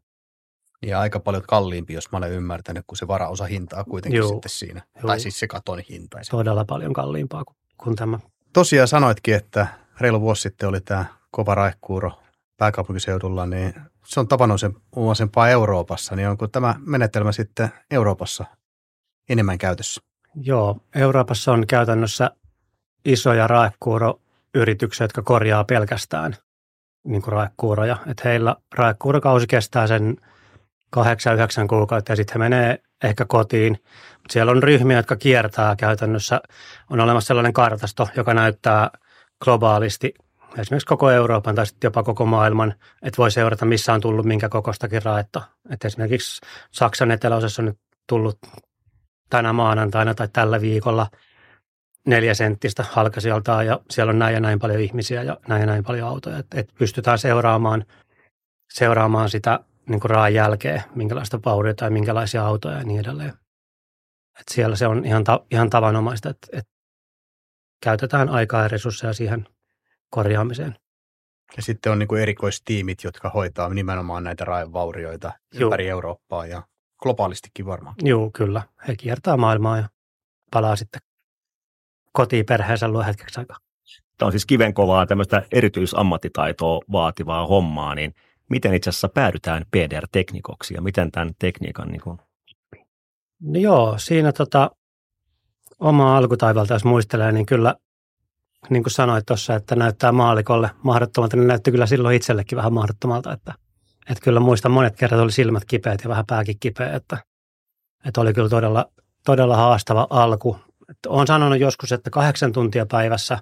Ja 0.86 1.00
aika 1.00 1.20
paljon 1.20 1.42
kalliimpi, 1.48 1.92
jos 1.92 2.12
mä 2.12 2.18
olen 2.18 2.32
ymmärtänyt, 2.32 2.84
kun 2.86 2.96
se 2.96 3.08
varaosa 3.08 3.44
hintaa 3.44 3.84
kuitenkin 3.84 4.18
Juu. 4.18 4.28
sitten 4.28 4.50
siinä. 4.50 4.82
Juu. 4.96 5.06
Tai 5.06 5.20
siis 5.20 5.38
se 5.38 5.46
katon 5.46 5.82
hinta. 5.90 6.18
Todella 6.30 6.64
paljon 6.64 6.92
kalliimpaa 6.92 7.44
kuin, 7.44 7.56
kuin 7.78 7.96
tämä. 7.96 8.18
Tosiaan 8.52 8.88
sanoitkin, 8.88 9.34
että 9.34 9.66
reilu 10.00 10.20
vuosi 10.20 10.42
sitten 10.42 10.68
oli 10.68 10.80
tämä 10.80 11.04
kova 11.30 11.54
raekuuro 11.54 12.12
pääkaupunkiseudulla, 12.56 13.46
niin 13.46 13.74
se 14.04 14.20
on 14.20 14.28
tavanomaisempaa 14.28 15.48
Euroopassa, 15.48 16.16
niin 16.16 16.28
onko 16.28 16.48
tämä 16.48 16.74
menetelmä 16.86 17.32
sitten 17.32 17.68
Euroopassa 17.90 18.44
enemmän 19.28 19.58
käytössä? 19.58 20.00
Joo, 20.34 20.76
Euroopassa 20.94 21.52
on 21.52 21.66
käytännössä 21.66 22.30
isoja 23.04 23.46
raekuuroyrityksiä, 23.46 25.04
jotka 25.04 25.22
korjaa 25.22 25.64
pelkästään 25.64 26.36
niin 27.04 27.22
kuin 27.22 27.32
raekuuroja. 27.32 27.96
Että 28.06 28.28
heillä 28.28 28.56
raekuurokausi 28.74 29.46
kestää 29.46 29.86
sen 29.86 30.16
8-9 30.96 31.00
kuukautta 31.68 32.12
ja 32.12 32.16
sitten 32.16 32.34
he 32.34 32.38
menee 32.38 32.82
ehkä 33.04 33.24
kotiin. 33.24 33.82
Siellä 34.30 34.52
on 34.52 34.62
ryhmiä, 34.62 34.96
jotka 34.96 35.16
kiertää 35.16 35.76
käytännössä. 35.76 36.40
On 36.90 37.00
olemassa 37.00 37.26
sellainen 37.26 37.52
kartasto, 37.52 38.08
joka 38.16 38.34
näyttää 38.34 38.90
globaalisti 39.44 40.14
esimerkiksi 40.58 40.86
koko 40.86 41.10
Euroopan 41.10 41.54
tai 41.54 41.66
sitten 41.66 41.88
jopa 41.88 42.02
koko 42.02 42.26
maailman, 42.26 42.74
että 43.02 43.18
voi 43.18 43.30
seurata, 43.30 43.64
missä 43.64 43.92
on 43.92 44.00
tullut 44.00 44.26
minkä 44.26 44.48
kokostakin 44.48 45.02
raetta. 45.02 45.42
Että 45.70 45.88
esimerkiksi 45.88 46.40
Saksan 46.70 47.10
eteläosassa 47.10 47.62
on 47.62 47.66
nyt 47.66 47.78
tullut 48.06 48.38
tänä 49.30 49.52
maanantaina 49.52 50.14
tai 50.14 50.28
tällä 50.32 50.60
viikolla 50.60 51.06
neljä 52.06 52.34
senttistä 52.34 52.84
halkasijaltaan 52.90 53.66
ja 53.66 53.80
siellä 53.90 54.10
on 54.10 54.18
näin 54.18 54.34
ja 54.34 54.40
näin 54.40 54.58
paljon 54.58 54.80
ihmisiä 54.80 55.22
ja 55.22 55.36
näin 55.48 55.60
ja 55.60 55.66
näin 55.66 55.84
paljon 55.84 56.08
autoja. 56.08 56.38
Että 56.38 56.60
et 56.60 56.68
pystytään 56.78 57.18
seuraamaan 57.18 57.84
seuraamaan 58.72 59.30
sitä 59.30 59.60
niin 59.88 60.00
kuin 60.00 60.10
raan 60.10 60.34
jälkeen, 60.34 60.82
minkälaista 60.94 61.40
vaurioita 61.44 61.80
tai 61.80 61.90
minkälaisia 61.90 62.46
autoja 62.46 62.78
ja 62.78 62.84
niin 62.84 63.00
edelleen. 63.00 63.32
Et 64.40 64.48
siellä 64.50 64.76
se 64.76 64.86
on 64.86 65.04
ihan, 65.04 65.24
ta, 65.24 65.44
ihan 65.50 65.70
tavanomaista, 65.70 66.30
että, 66.30 66.46
että 66.52 66.72
käytetään 67.82 68.28
aikaa 68.28 68.62
ja 68.62 68.68
resursseja 68.68 69.12
siihen 69.12 69.46
korjaamiseen. 70.10 70.76
Ja 71.56 71.62
sitten 71.62 71.92
on 71.92 71.98
niin 71.98 72.08
kuin 72.08 72.22
erikoistiimit, 72.22 73.04
jotka 73.04 73.30
hoitaa 73.30 73.68
nimenomaan 73.68 74.24
näitä 74.24 74.44
raevaurioita 74.44 75.32
ympäri 75.54 75.88
Eurooppaa 75.88 76.46
ja 76.46 76.62
globaalistikin 77.02 77.66
varmaan. 77.66 77.94
Joo, 78.02 78.30
kyllä. 78.30 78.62
He 78.88 78.96
kiertää 78.96 79.36
maailmaa 79.36 79.76
ja 79.76 79.88
palaa 80.50 80.76
sitten 80.76 81.00
kotiin 82.12 82.46
perheensä 82.46 82.88
luo 82.88 83.02
hetkeksi 83.02 83.40
aikaa. 83.40 83.56
Tämä 84.18 84.26
on 84.26 84.32
siis 84.32 84.46
kivenkovaa 84.46 85.06
tämmöistä 85.06 85.42
erityisammattitaitoa 85.52 86.80
vaativaa 86.92 87.46
hommaa, 87.46 87.94
niin 87.94 88.14
miten 88.50 88.74
itse 88.74 88.90
asiassa 88.90 89.08
päädytään 89.08 89.64
PDR-teknikoksi 89.70 90.74
ja 90.74 90.82
miten 90.82 91.10
tämän 91.10 91.34
tekniikan 91.38 91.88
niin 91.88 92.00
kuin... 92.00 92.18
No 93.40 93.60
joo, 93.60 93.94
siinä 93.98 94.32
tota, 94.32 94.70
omaa 95.80 96.16
alkutaivalta, 96.16 96.74
jos 96.74 96.84
muistelee, 96.84 97.32
niin 97.32 97.46
kyllä 97.46 97.74
niin 98.70 98.82
kuin 98.82 98.92
sanoit 98.92 99.26
tuossa, 99.26 99.54
että 99.54 99.76
näyttää 99.76 100.12
maalikolle 100.12 100.70
mahdottomalta, 100.82 101.36
niin 101.36 101.48
näytti 101.48 101.70
kyllä 101.70 101.86
silloin 101.86 102.16
itsellekin 102.16 102.56
vähän 102.56 102.72
mahdottomalta, 102.72 103.32
että, 103.32 103.54
että 104.10 104.24
kyllä 104.24 104.40
muistan 104.40 104.72
monet 104.72 104.96
kerrat 104.96 105.20
oli 105.20 105.32
silmät 105.32 105.64
kipeät 105.64 106.00
ja 106.04 106.08
vähän 106.08 106.26
pääkin 106.26 106.56
kipeä, 106.60 106.92
että, 106.92 107.18
että 108.04 108.20
oli 108.20 108.32
kyllä 108.34 108.48
todella, 108.48 108.90
todella 109.24 109.56
haastava 109.56 110.06
alku. 110.10 110.58
Olen 111.06 111.26
sanonut 111.26 111.60
joskus, 111.60 111.92
että 111.92 112.10
kahdeksan 112.10 112.52
tuntia 112.52 112.86
päivässä 112.86 113.38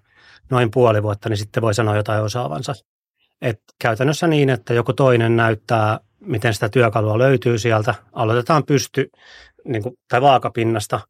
noin 0.50 0.70
puoli 0.70 1.02
vuotta, 1.02 1.28
niin 1.28 1.36
sitten 1.36 1.62
voi 1.62 1.74
sanoa 1.74 1.96
jotain 1.96 2.22
osaavansa. 2.22 2.74
Et 3.42 3.60
käytännössä 3.78 4.26
niin, 4.26 4.50
että 4.50 4.74
joku 4.74 4.92
toinen 4.92 5.36
näyttää, 5.36 6.00
miten 6.20 6.54
sitä 6.54 6.68
työkalua 6.68 7.18
löytyy 7.18 7.58
sieltä. 7.58 7.94
Aloitetaan 8.12 8.64
pysty 8.64 9.10
niin 9.64 9.82
kuin, 9.82 9.98
tai 10.08 10.20
vaakapinnasta, 10.20 11.00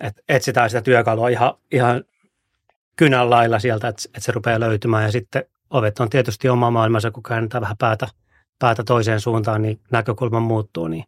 että 0.00 0.22
etsitään 0.28 0.70
sitä 0.70 0.82
työkalua 0.82 1.28
ihan, 1.28 1.54
ihan 1.72 2.04
kynän 2.96 3.30
lailla 3.30 3.58
sieltä, 3.58 3.88
että, 3.88 4.02
että 4.06 4.20
se 4.20 4.32
rupeaa 4.32 4.60
löytymään. 4.60 5.04
Ja 5.04 5.12
sitten 5.12 5.44
ovet 5.70 6.00
on 6.00 6.10
tietysti 6.10 6.48
oma 6.48 6.70
maailmansa, 6.70 7.10
kun 7.10 7.22
käännetään 7.22 7.62
vähän 7.62 7.76
päätä, 7.76 8.08
päätä 8.60 8.84
toiseen 8.84 9.20
suuntaan, 9.20 9.62
niin 9.62 9.80
näkökulma 9.90 10.40
muuttuu, 10.40 10.88
niin 10.88 11.04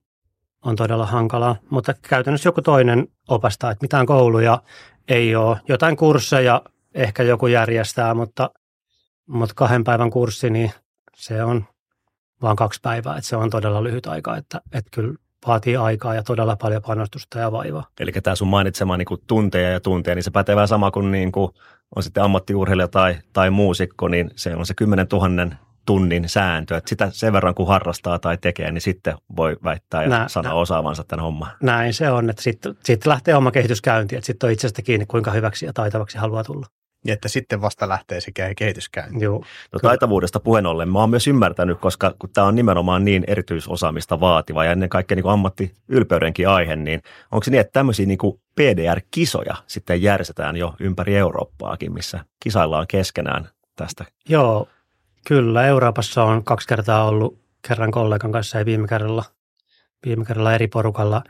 on 0.64 0.76
todella 0.76 1.06
hankalaa. 1.06 1.56
Mutta 1.71 1.94
käytännössä 2.09 2.49
joku 2.49 2.62
toinen 2.62 3.09
opastaa, 3.28 3.71
että 3.71 3.85
mitään 3.85 4.06
kouluja 4.06 4.62
ei 5.09 5.37
ole. 5.37 5.61
Jotain 5.68 5.97
kursseja 5.97 6.62
ehkä 6.94 7.23
joku 7.23 7.47
järjestää, 7.47 8.14
mutta, 8.14 8.50
mutta 9.26 9.54
kahden 9.54 9.85
päivän 9.85 10.11
kurssi, 10.11 10.50
niin 10.50 10.73
se 11.16 11.44
on 11.44 11.64
vain 12.42 12.56
kaksi 12.56 12.80
päivää, 12.82 13.16
että 13.16 13.28
se 13.28 13.37
on 13.37 13.50
todella 13.50 13.85
lyhyt 13.85 14.06
aika, 14.06 14.37
että, 14.37 14.61
että 14.73 14.90
kyllä 14.90 15.14
vaatii 15.47 15.76
aikaa 15.76 16.14
ja 16.14 16.23
todella 16.23 16.56
paljon 16.56 16.82
panostusta 16.82 17.38
ja 17.38 17.52
vaivaa. 17.52 17.87
Eli 18.00 18.12
tämä 18.12 18.35
sun 18.35 18.49
mainitsema 18.49 18.97
niin 18.97 19.06
tunteja 19.26 19.71
ja 19.71 19.80
tunteja, 19.80 20.14
niin 20.14 20.23
se 20.23 20.30
pätee 20.30 20.56
vähän 20.56 20.68
sama 20.68 20.90
kuin, 20.90 21.11
niin 21.11 21.32
kuin 21.32 21.50
on 21.97 22.02
sitten 22.02 22.23
ammattiurheilija 22.23 22.88
tai, 22.88 23.16
tai 23.32 23.50
muusikko, 23.50 24.09
niin 24.09 24.30
se 24.37 24.56
on 24.56 24.66
se 24.66 24.75
10 24.75 25.06
000 25.12 25.56
tunnin 25.87 26.29
sääntö, 26.29 26.77
että 26.77 26.89
sitä 26.89 27.09
sen 27.12 27.33
verran 27.33 27.55
kun 27.55 27.69
harrastaa 27.69 28.19
tai 28.19 28.39
tekee, 28.39 28.73
niin 28.73 28.81
sitten 28.81 29.15
voi 29.37 29.57
väittää 29.65 30.03
ja 30.03 30.09
nä, 30.09 30.29
sanoa 30.29 30.53
nä, 30.53 30.59
osaavansa 30.59 31.05
tämän 31.05 31.25
homman. 31.25 31.51
Näin 31.62 31.95
se 31.95 32.11
on, 32.11 32.31
että 32.31 32.43
sitten, 32.43 32.75
sitten 32.85 33.11
lähtee 33.11 33.35
oma 33.35 33.51
kehitys 33.51 33.83
käyntiin, 33.83 34.17
että 34.17 34.27
sitten 34.27 34.47
on 34.47 34.53
itsestä 34.53 34.83
kiinni, 34.83 35.07
kuinka 35.07 35.31
hyväksi 35.31 35.67
ja 35.67 35.73
taitavaksi 35.73 36.19
haluaa 36.19 36.45
tulla. 36.45 36.67
Ja 37.05 37.15
että 37.15 37.29
sitten 37.29 37.61
vasta 37.61 37.89
lähtee 37.89 38.21
se 38.21 38.33
kehitys 38.57 38.89
käyntiin. 38.89 39.21
Joo, 39.21 39.45
no, 39.73 39.79
taitavuudesta 39.79 40.41
puheen 40.41 40.67
ollen, 40.67 40.89
mä 40.89 40.99
oon 40.99 41.11
myös 41.11 41.29
ymmärtänyt, 41.29 41.79
koska 41.79 42.15
kun 42.19 42.31
tämä 42.33 42.47
on 42.47 42.55
nimenomaan 42.55 43.05
niin 43.05 43.25
erityisosaamista 43.27 44.21
vaativa 44.21 44.65
ja 44.65 44.73
ennen 44.73 44.89
kaikkea 44.89 45.17
niin 45.17 45.29
ammattiylpeydenkin 45.29 46.49
aihe, 46.49 46.77
niin 46.77 47.03
onko 47.33 47.45
se 47.45 47.51
niin, 47.51 47.61
että 47.61 47.73
tämmöisiä 47.73 48.07
niin 48.07 48.19
PDR-kisoja 48.55 49.55
sitten 49.67 50.03
järjestetään 50.03 50.57
jo 50.57 50.75
ympäri 50.81 51.17
Eurooppaakin, 51.17 51.93
missä 51.93 52.21
kisaillaan 52.41 52.87
keskenään 52.87 53.49
tästä? 53.77 54.05
Joo, 54.29 54.69
kyllä. 55.26 55.67
Euroopassa 55.67 56.25
on 56.25 56.45
kaksi 56.45 56.69
kertaa 56.69 57.05
ollut 57.05 57.38
kerran 57.69 57.91
kollegan 57.91 58.33
kanssa 58.33 58.59
ja 58.59 58.64
viime 58.64 58.88
kerralla, 58.88 59.25
viime 60.07 60.25
kerralla 60.25 60.55
eri 60.55 60.69
porukalla. 60.69 61.23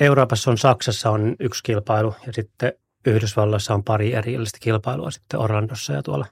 Euroopassa 0.00 0.50
on 0.50 0.58
Saksassa 0.58 1.10
on 1.10 1.36
yksi 1.40 1.62
kilpailu 1.62 2.14
ja 2.26 2.32
sitten 2.32 2.72
Yhdysvalloissa 3.06 3.74
on 3.74 3.84
pari 3.84 4.14
erillistä 4.14 4.58
kilpailua 4.60 5.10
sitten 5.10 5.40
Orlandossa 5.40 5.92
ja 5.92 6.02
tuolla 6.02 6.26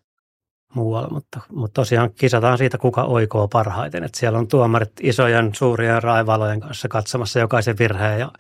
muualla, 0.75 1.09
mutta, 1.09 1.41
mutta 1.53 1.75
tosiaan 1.75 2.15
kisataan 2.15 2.59
siitä, 2.59 2.79
kuka 2.79 3.03
oikoo 3.03 3.49
parhaiten. 3.49 4.05
Että 4.05 4.19
siellä 4.19 4.39
on 4.39 4.49
tuomarit 4.49 4.93
isojen 5.01 5.55
suurien 5.55 6.03
raivalojen 6.03 6.61
kanssa 6.61 6.89
katsomassa 6.89 7.39
jokaisen 7.39 7.79
virheen 7.79 8.21
ja 8.21 8.33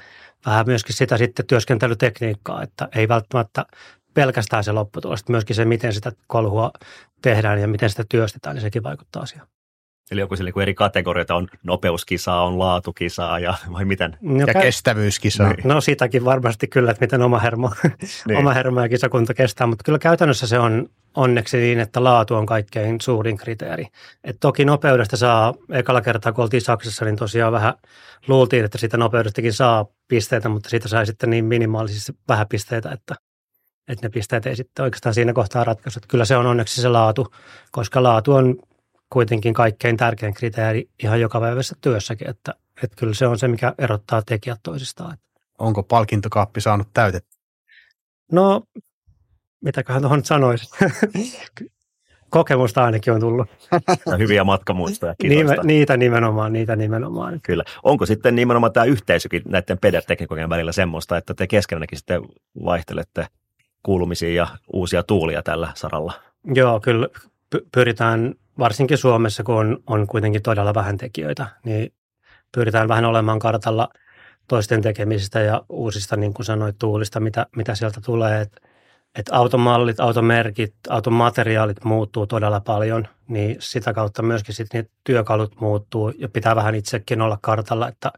vähän 0.46 0.66
myöskin 0.66 0.96
sitä 0.96 1.18
sitten 1.18 1.46
työskentelytekniikkaa, 1.46 2.62
että 2.62 2.88
ei 2.94 3.08
välttämättä 3.08 3.66
pelkästään 4.20 4.64
se 4.64 4.72
lopputulos, 4.72 5.28
myöskin 5.28 5.56
se, 5.56 5.64
miten 5.64 5.92
sitä 5.92 6.12
kolhua 6.26 6.70
tehdään 7.22 7.60
ja 7.60 7.68
miten 7.68 7.90
sitä 7.90 8.04
työstetään, 8.08 8.56
niin 8.56 8.62
sekin 8.62 8.82
vaikuttaa 8.82 9.22
asiaan. 9.22 9.48
Eli 10.10 10.20
joku 10.20 10.36
sille, 10.36 10.52
kun 10.52 10.62
eri 10.62 10.74
kategorioita 10.74 11.34
on 11.34 11.48
nopeuskisaa, 11.62 12.44
on 12.44 12.58
laatukisaa 12.58 13.38
ja 13.38 13.54
vai 13.72 13.84
miten? 13.84 14.16
No, 14.20 14.44
ja 14.46 14.62
kestävyyskisaa. 14.62 15.52
Niin. 15.52 15.68
No 15.68 15.80
sitäkin 15.80 16.24
varmasti 16.24 16.68
kyllä, 16.68 16.90
että 16.90 17.00
miten 17.00 17.22
oma 17.22 17.38
hermo, 17.38 17.70
niin. 18.28 18.38
oma 18.38 18.52
hermo 18.52 18.80
ja 18.80 18.88
kisakunta 18.88 19.34
kestää, 19.34 19.66
mutta 19.66 19.84
kyllä 19.84 19.98
käytännössä 19.98 20.46
se 20.46 20.58
on 20.58 20.88
onneksi 21.16 21.56
niin, 21.56 21.80
että 21.80 22.04
laatu 22.04 22.34
on 22.34 22.46
kaikkein 22.46 23.00
suurin 23.00 23.36
kriteeri. 23.36 23.86
Et 24.24 24.36
toki 24.40 24.64
nopeudesta 24.64 25.16
saa, 25.16 25.54
ekalla 25.72 26.00
kertaa 26.00 26.32
kun 26.32 26.42
oltiin 26.42 26.60
Saksassa, 26.60 27.04
niin 27.04 27.16
tosiaan 27.16 27.52
vähän 27.52 27.74
luultiin, 28.28 28.64
että 28.64 28.78
siitä 28.78 28.96
nopeudestakin 28.96 29.52
saa 29.52 29.86
pisteitä, 30.08 30.48
mutta 30.48 30.68
siitä 30.68 30.88
sai 30.88 31.06
sitten 31.06 31.30
niin 31.30 31.44
minimaalisesti 31.44 32.12
vähän 32.28 32.48
pisteitä, 32.48 32.90
että, 32.90 33.14
että 33.88 34.06
ne 34.06 34.10
pisteet 34.10 34.46
ei 34.46 34.56
sitten 34.56 34.82
oikeastaan 34.82 35.14
siinä 35.14 35.32
kohtaa 35.32 35.64
ratkaisu. 35.64 36.00
Kyllä 36.08 36.24
se 36.24 36.36
on 36.36 36.46
onneksi 36.46 36.82
se 36.82 36.88
laatu, 36.88 37.34
koska 37.70 38.02
laatu 38.02 38.32
on 38.32 38.56
kuitenkin 39.10 39.54
kaikkein 39.54 39.96
tärkein 39.96 40.34
kriteeri 40.34 40.88
ihan 41.02 41.20
jokapäiväisessä 41.20 41.76
työssäkin, 41.80 42.30
että, 42.30 42.54
että 42.82 42.96
kyllä 42.96 43.14
se 43.14 43.26
on 43.26 43.38
se, 43.38 43.48
mikä 43.48 43.74
erottaa 43.78 44.22
tekijät 44.22 44.60
toisistaan. 44.62 45.18
Onko 45.58 45.82
palkintokaappi 45.82 46.60
saanut 46.60 46.88
täytettä? 46.94 47.36
No, 48.32 48.62
mitäköhän 49.60 50.02
tuohon 50.02 50.24
sanoisi. 50.24 50.70
Kokemusta 52.30 52.84
ainakin 52.84 53.12
on 53.12 53.20
tullut. 53.20 53.48
Hyviä 54.18 54.44
matkamuistoja 54.44 55.14
Nime, 55.22 55.56
niitä 55.62 55.96
nimenomaan, 55.96 56.52
niitä 56.52 56.76
nimenomaan. 56.76 57.40
Kyllä. 57.42 57.64
Onko 57.82 58.06
sitten 58.06 58.34
nimenomaan 58.34 58.72
tämä 58.72 58.84
yhteisökin 58.84 59.42
näiden 59.48 59.78
pederteknikojen 59.78 60.48
välillä 60.48 60.72
semmoista, 60.72 61.16
että 61.16 61.34
te 61.34 61.46
keskenäänkin 61.46 61.98
sitten 61.98 62.22
vaihtelette 62.64 63.26
kuulumisia 63.82 64.34
ja 64.34 64.46
uusia 64.72 65.02
tuulia 65.02 65.42
tällä 65.42 65.72
saralla? 65.74 66.12
Joo, 66.54 66.80
kyllä 66.80 67.08
pyritään 67.72 68.34
varsinkin 68.58 68.98
Suomessa, 68.98 69.42
kun 69.42 69.54
on, 69.54 69.78
on 69.86 70.06
kuitenkin 70.06 70.42
todella 70.42 70.74
vähän 70.74 70.96
tekijöitä, 70.96 71.46
niin 71.64 71.92
pyritään 72.54 72.88
vähän 72.88 73.04
olemaan 73.04 73.38
kartalla 73.38 73.88
toisten 74.48 74.82
tekemisistä 74.82 75.40
ja 75.40 75.62
uusista, 75.68 76.16
niin 76.16 76.34
kuin 76.34 76.46
sanoit, 76.46 76.78
tuulista, 76.78 77.20
mitä, 77.20 77.46
mitä 77.56 77.74
sieltä 77.74 78.00
tulee. 78.04 78.40
Että 78.40 78.60
et 79.18 79.28
automallit, 79.32 80.00
automerkit, 80.00 80.74
automateriaalit 80.88 81.84
muuttuu 81.84 82.26
todella 82.26 82.60
paljon, 82.60 83.08
niin 83.28 83.56
sitä 83.58 83.92
kautta 83.92 84.22
myöskin 84.22 84.54
ne 84.72 84.86
työkalut 85.04 85.60
muuttuu 85.60 86.12
ja 86.18 86.28
pitää 86.28 86.56
vähän 86.56 86.74
itsekin 86.74 87.20
olla 87.20 87.38
kartalla, 87.42 87.88
että 87.88 88.12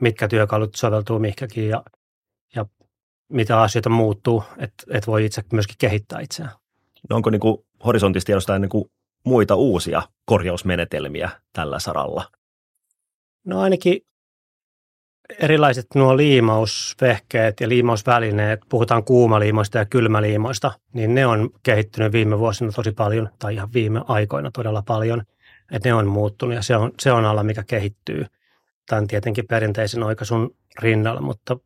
mitkä 0.00 0.28
työkalut 0.28 0.74
soveltuu 0.74 1.18
mihinkäkin 1.18 1.68
ja 1.68 1.82
mitä 3.28 3.60
asioita 3.60 3.90
muuttuu, 3.90 4.44
että 4.58 4.84
et 4.90 5.06
voi 5.06 5.24
itse 5.24 5.42
myöskin 5.52 5.76
kehittää 5.78 6.20
itseään. 6.20 6.52
No 7.10 7.16
onko 7.16 7.30
niin 7.30 7.40
kuin 7.40 7.58
horisontista 7.84 8.26
tiedostaa 8.26 8.58
niin 8.58 8.68
kuin 8.68 8.90
muita 9.24 9.54
uusia 9.54 10.02
korjausmenetelmiä 10.24 11.30
tällä 11.52 11.78
saralla? 11.78 12.24
No 13.44 13.60
ainakin 13.60 14.00
erilaiset 15.40 15.86
nuo 15.94 16.16
liimausvehkeet 16.16 17.60
ja 17.60 17.68
liimausvälineet, 17.68 18.60
puhutaan 18.68 19.04
kuumaliimoista 19.04 19.78
ja 19.78 19.84
kylmäliimoista, 19.84 20.72
niin 20.92 21.14
ne 21.14 21.26
on 21.26 21.50
kehittynyt 21.62 22.12
viime 22.12 22.38
vuosina 22.38 22.72
tosi 22.72 22.92
paljon, 22.92 23.28
tai 23.38 23.54
ihan 23.54 23.72
viime 23.72 24.00
aikoina 24.08 24.50
todella 24.50 24.82
paljon, 24.82 25.22
että 25.72 25.88
ne 25.88 25.94
on 25.94 26.06
muuttunut 26.06 26.54
ja 26.54 26.62
se 26.62 26.76
on, 26.76 26.92
se 27.00 27.12
on 27.12 27.24
ala, 27.24 27.42
mikä 27.42 27.64
kehittyy 27.64 28.26
tämän 28.88 29.06
tietenkin 29.06 29.46
perinteisen 29.46 30.02
oikaisun 30.02 30.56
rinnalla, 30.78 31.20
mutta 31.20 31.56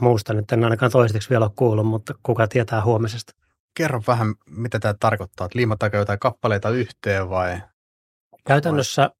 muusta 0.00 0.34
nyt 0.34 0.52
en 0.52 0.64
ainakaan 0.64 0.92
toiseksi 0.92 1.30
vielä 1.30 1.44
ole 1.44 1.52
kuullut, 1.56 1.86
mutta 1.86 2.14
kuka 2.22 2.48
tietää 2.48 2.84
huomisesta 2.84 3.32
kerro 3.76 4.02
vähän, 4.06 4.34
mitä 4.50 4.78
tämä 4.78 4.94
tarkoittaa, 5.00 5.44
että 5.44 5.58
liimataanko 5.58 5.96
jotain 5.96 6.18
kappaleita 6.18 6.70
yhteen 6.70 7.30
vai? 7.30 7.60
Käytännössä 8.46 9.10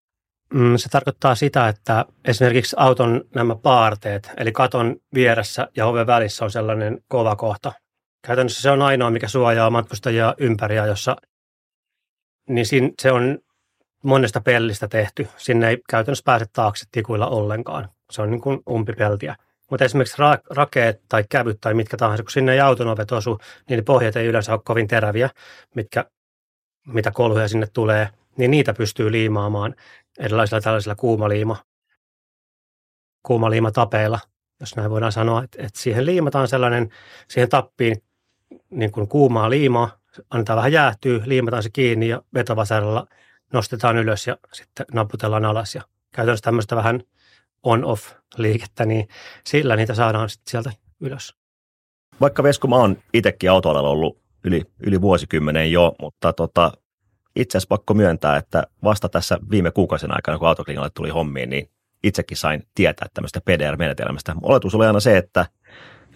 mm, 0.54 0.76
se 0.76 0.88
tarkoittaa 0.88 1.34
sitä, 1.34 1.68
että 1.68 2.04
esimerkiksi 2.24 2.76
auton 2.78 3.24
nämä 3.34 3.56
paarteet, 3.56 4.30
eli 4.36 4.52
katon 4.52 4.96
vieressä 5.14 5.68
ja 5.76 5.86
oven 5.86 6.06
välissä 6.06 6.44
on 6.44 6.50
sellainen 6.50 7.00
kova 7.08 7.36
kohta. 7.36 7.72
Käytännössä 8.26 8.62
se 8.62 8.70
on 8.70 8.82
ainoa, 8.82 9.10
mikä 9.10 9.28
suojaa 9.28 9.70
matkustajia 9.70 10.34
ympäriä, 10.38 10.86
jossa 10.86 11.16
niin 12.48 12.66
siinä, 12.66 12.90
se 13.02 13.12
on 13.12 13.38
monesta 14.04 14.40
pellistä 14.40 14.88
tehty. 14.88 15.28
Sinne 15.36 15.68
ei 15.68 15.78
käytännössä 15.90 16.22
pääse 16.24 16.46
taakse 16.52 16.86
tikuilla 16.92 17.26
ollenkaan. 17.26 17.88
Se 18.10 18.22
on 18.22 18.30
niin 18.30 18.40
kuin 18.40 18.60
umpipeltiä. 18.70 19.36
Mutta 19.70 19.84
esimerkiksi 19.84 20.16
ra- 20.16 20.56
rakeet 20.56 21.02
tai 21.08 21.24
kävyt 21.28 21.60
tai 21.60 21.74
mitkä 21.74 21.96
tahansa, 21.96 22.22
kun 22.24 22.30
sinne 22.30 22.52
ei 22.52 22.60
autonovet 22.60 23.12
osu, 23.12 23.38
niin 23.68 23.76
ne 23.76 23.82
pohjat 23.82 24.16
ei 24.16 24.26
yleensä 24.26 24.52
ole 24.52 24.60
kovin 24.64 24.88
teräviä, 24.88 25.30
mitkä, 25.74 26.04
mitä 26.86 27.10
kolhuja 27.10 27.48
sinne 27.48 27.66
tulee, 27.66 28.08
niin 28.36 28.50
niitä 28.50 28.74
pystyy 28.74 29.12
liimaamaan 29.12 29.74
erilaisilla 30.18 30.60
tällaisilla 30.60 30.94
kuumaliima, 30.94 31.56
kuumaliimatapeilla, 33.22 34.18
jos 34.60 34.76
näin 34.76 34.90
voidaan 34.90 35.12
sanoa, 35.12 35.42
että, 35.44 35.62
että 35.62 35.80
siihen 35.80 36.06
liimataan 36.06 36.48
sellainen, 36.48 36.90
siihen 37.28 37.48
tappiin 37.48 38.02
niin 38.70 38.92
kuin 38.92 39.08
kuumaa 39.08 39.50
liimaa, 39.50 39.98
annetaan 40.30 40.56
vähän 40.56 40.72
jäähtyä, 40.72 41.20
liimataan 41.24 41.62
se 41.62 41.70
kiinni 41.70 42.08
ja 42.08 42.22
vetovasaralla 42.34 43.06
nostetaan 43.52 43.96
ylös 43.96 44.26
ja 44.26 44.36
sitten 44.52 44.86
naputellaan 44.92 45.44
alas 45.44 45.74
ja 45.74 45.82
käytännössä 46.12 46.44
tämmöistä 46.44 46.76
vähän 46.76 47.00
on-off-liikettä, 47.66 48.86
niin 48.86 49.08
sillä 49.44 49.76
niitä 49.76 49.94
saadaan 49.94 50.28
sitten 50.28 50.50
sieltä 50.50 50.72
ylös. 51.00 51.34
Vaikka 52.20 52.42
Vesku, 52.42 52.68
mä 52.68 52.76
oon 52.76 52.96
itsekin 53.14 53.50
autoalalla 53.50 53.88
ollut 53.88 54.18
yli, 54.44 54.62
yli 54.86 55.00
vuosikymmenen 55.00 55.72
jo, 55.72 55.94
mutta 56.00 56.32
tota, 56.32 56.72
itse 57.36 57.58
asiassa 57.58 57.68
pakko 57.68 57.94
myöntää, 57.94 58.36
että 58.36 58.66
vasta 58.84 59.08
tässä 59.08 59.38
viime 59.50 59.70
kuukausien 59.70 60.14
aikana, 60.14 60.38
kun 60.38 60.48
autoklingalle 60.48 60.90
tuli 60.90 61.10
hommiin, 61.10 61.50
niin 61.50 61.70
itsekin 62.04 62.36
sain 62.36 62.62
tietää 62.74 63.08
tämmöistä 63.14 63.40
PDR-menetelmästä. 63.40 64.34
Oletus 64.42 64.74
oli 64.74 64.86
aina 64.86 65.00
se, 65.00 65.16
että 65.16 65.46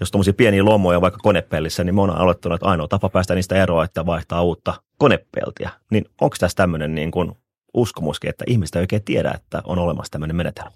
jos 0.01 0.11
tuommoisia 0.11 0.35
pieniä 0.35 0.65
lommoja 0.65 1.01
vaikka 1.01 1.19
konepellissä, 1.23 1.85
niin 1.85 1.95
mä 1.95 2.01
oon 2.01 2.11
aloittanut, 2.11 2.57
että 2.57 2.69
ainoa 2.69 2.89
tapa 2.89 3.09
päästä 3.09 3.35
niistä 3.35 3.63
eroa, 3.63 3.85
että 3.85 4.07
vaihtaa 4.07 4.43
uutta 4.43 4.75
konepeltiä. 4.99 5.71
Niin 5.91 6.05
onko 6.21 6.37
tässä 6.41 6.57
tämmöinen 6.57 6.95
niin 6.95 7.11
kuin 7.11 7.33
uskomuskin, 7.75 8.31
että 8.31 8.45
ihmistä 8.47 8.79
ei 8.79 8.83
oikein 8.83 9.05
tiedä, 9.05 9.33
että 9.35 9.63
on 9.65 9.79
olemassa 9.79 10.11
tämmöinen 10.11 10.37
menetelmä? 10.37 10.71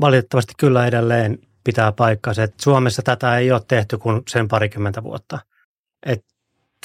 Valitettavasti 0.00 0.52
kyllä 0.58 0.86
edelleen 0.86 1.38
pitää 1.64 1.92
paikkansa, 1.92 2.42
että 2.42 2.62
Suomessa 2.62 3.02
tätä 3.02 3.38
ei 3.38 3.52
ole 3.52 3.60
tehty 3.68 3.98
kuin 3.98 4.22
sen 4.28 4.48
parikymmentä 4.48 5.02
vuotta. 5.02 5.38
Et 6.06 6.24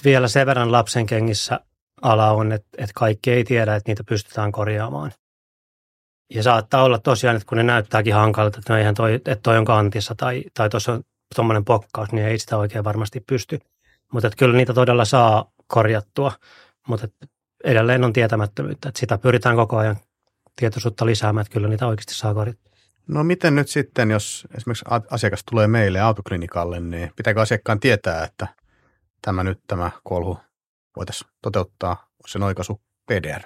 vielä 0.03 0.27
sen 0.27 0.48
verran 0.48 0.72
lapsen 0.72 1.05
kengissä 1.05 1.60
ala 2.01 2.31
on, 2.31 2.51
että, 2.51 2.67
että 2.77 2.93
kaikki 2.96 3.31
ei 3.31 3.43
tiedä, 3.43 3.75
että 3.75 3.89
niitä 3.89 4.03
pystytään 4.03 4.51
korjaamaan. 4.51 5.12
Ja 6.34 6.43
saattaa 6.43 6.84
olla 6.84 7.00
tosiaan, 7.00 7.36
että 7.36 7.48
kun 7.48 7.58
ne 7.58 7.63
näyttääkin 7.63 8.13
hankalalta, 8.13 8.60
että, 8.60 8.74
no 8.74 8.79
eihän 8.79 8.96
toi, 8.96 9.13
että 9.13 9.39
toi 9.43 9.58
on 9.58 9.65
kantissa 9.65 10.15
tai, 10.15 10.43
tai 10.53 10.70
tuossa 10.70 10.93
on 10.93 11.03
tuommoinen 11.36 11.65
pokkaus, 11.65 12.12
niin 12.12 12.25
ei 12.25 12.39
sitä 12.39 12.58
oikein 12.58 12.84
varmasti 12.84 13.20
pysty. 13.20 13.60
Mutta 14.13 14.29
kyllä 14.38 14.58
niitä 14.58 14.74
todella 14.74 15.05
saa 15.05 15.51
korjattua, 15.67 16.31
mutta 16.88 17.08
edelleen 17.63 18.03
on 18.03 18.13
tietämättömyyttä, 18.13 18.89
että 18.89 19.00
sitä 19.00 19.17
pyritään 19.17 19.55
koko 19.55 19.77
ajan 19.77 19.98
tietoisuutta 20.55 21.05
lisäämään, 21.05 21.41
että 21.41 21.53
kyllä 21.53 21.67
niitä 21.67 21.88
oikeasti 21.88 22.13
saa 22.13 22.34
korjattua. 22.34 22.70
No 23.11 23.23
miten 23.23 23.55
nyt 23.55 23.69
sitten, 23.69 24.11
jos 24.11 24.47
esimerkiksi 24.57 24.85
asiakas 25.09 25.43
tulee 25.51 25.67
meille 25.67 25.99
autoklinikalle, 25.99 26.79
niin 26.79 27.11
pitääkö 27.15 27.41
asiakkaan 27.41 27.79
tietää, 27.79 28.23
että 28.23 28.47
tämä 29.21 29.43
nyt 29.43 29.59
tämä 29.67 29.91
kolhu 30.03 30.39
voitaisiin 30.97 31.29
toteuttaa 31.41 32.07
sen 32.27 32.43
oikaisu 32.43 32.81
PDR? 33.05 33.41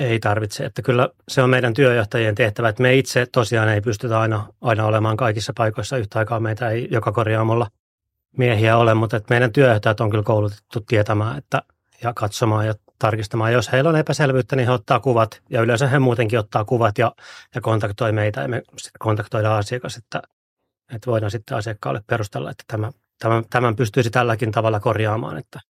Ei 0.00 0.20
tarvitse, 0.20 0.64
että 0.64 0.82
kyllä 0.82 1.08
se 1.28 1.42
on 1.42 1.50
meidän 1.50 1.74
työjohtajien 1.74 2.34
tehtävä, 2.34 2.68
että 2.68 2.82
me 2.82 2.94
itse 2.94 3.26
tosiaan 3.32 3.68
ei 3.68 3.80
pystytä 3.80 4.20
aina, 4.20 4.46
aina 4.60 4.84
olemaan 4.84 5.16
kaikissa 5.16 5.52
paikoissa 5.56 5.96
yhtä 5.96 6.18
aikaa, 6.18 6.40
meitä 6.40 6.68
ei 6.68 6.88
joka 6.90 7.12
korjaamolla 7.12 7.70
miehiä 8.36 8.76
ole, 8.76 8.94
mutta 8.94 9.16
että 9.16 9.34
meidän 9.34 9.52
työjohtajat 9.52 10.00
on 10.00 10.10
kyllä 10.10 10.24
koulutettu 10.24 10.80
tietämään 10.80 11.38
että, 11.38 11.62
ja 12.02 12.12
katsomaan 12.14 12.66
ja 12.66 12.74
tarkistamaan. 13.00 13.52
Jos 13.52 13.72
heillä 13.72 13.90
on 13.90 13.96
epäselvyyttä, 13.96 14.56
niin 14.56 14.66
he 14.66 14.72
ottaa 14.72 15.00
kuvat 15.00 15.42
ja 15.50 15.62
yleensä 15.62 15.86
he 15.88 15.98
muutenkin 15.98 16.38
ottaa 16.38 16.64
kuvat 16.64 16.98
ja, 16.98 17.12
ja 17.54 17.60
kontaktoi 17.60 18.12
meitä 18.12 18.40
ja 18.40 18.48
me 18.48 18.62
sitten 18.66 18.98
kontaktoidaan 18.98 19.58
asiakas, 19.58 19.96
että, 19.96 20.22
että 20.94 21.10
voidaan 21.10 21.30
sitten 21.30 21.56
asiakkaalle 21.56 22.02
perustella, 22.06 22.50
että 22.50 22.64
tämä, 22.66 22.92
tämän, 23.18 23.44
tämän 23.50 23.76
pystyisi 23.76 24.10
tälläkin 24.10 24.50
tavalla 24.50 24.80
korjaamaan, 24.80 25.38
että, 25.38 25.60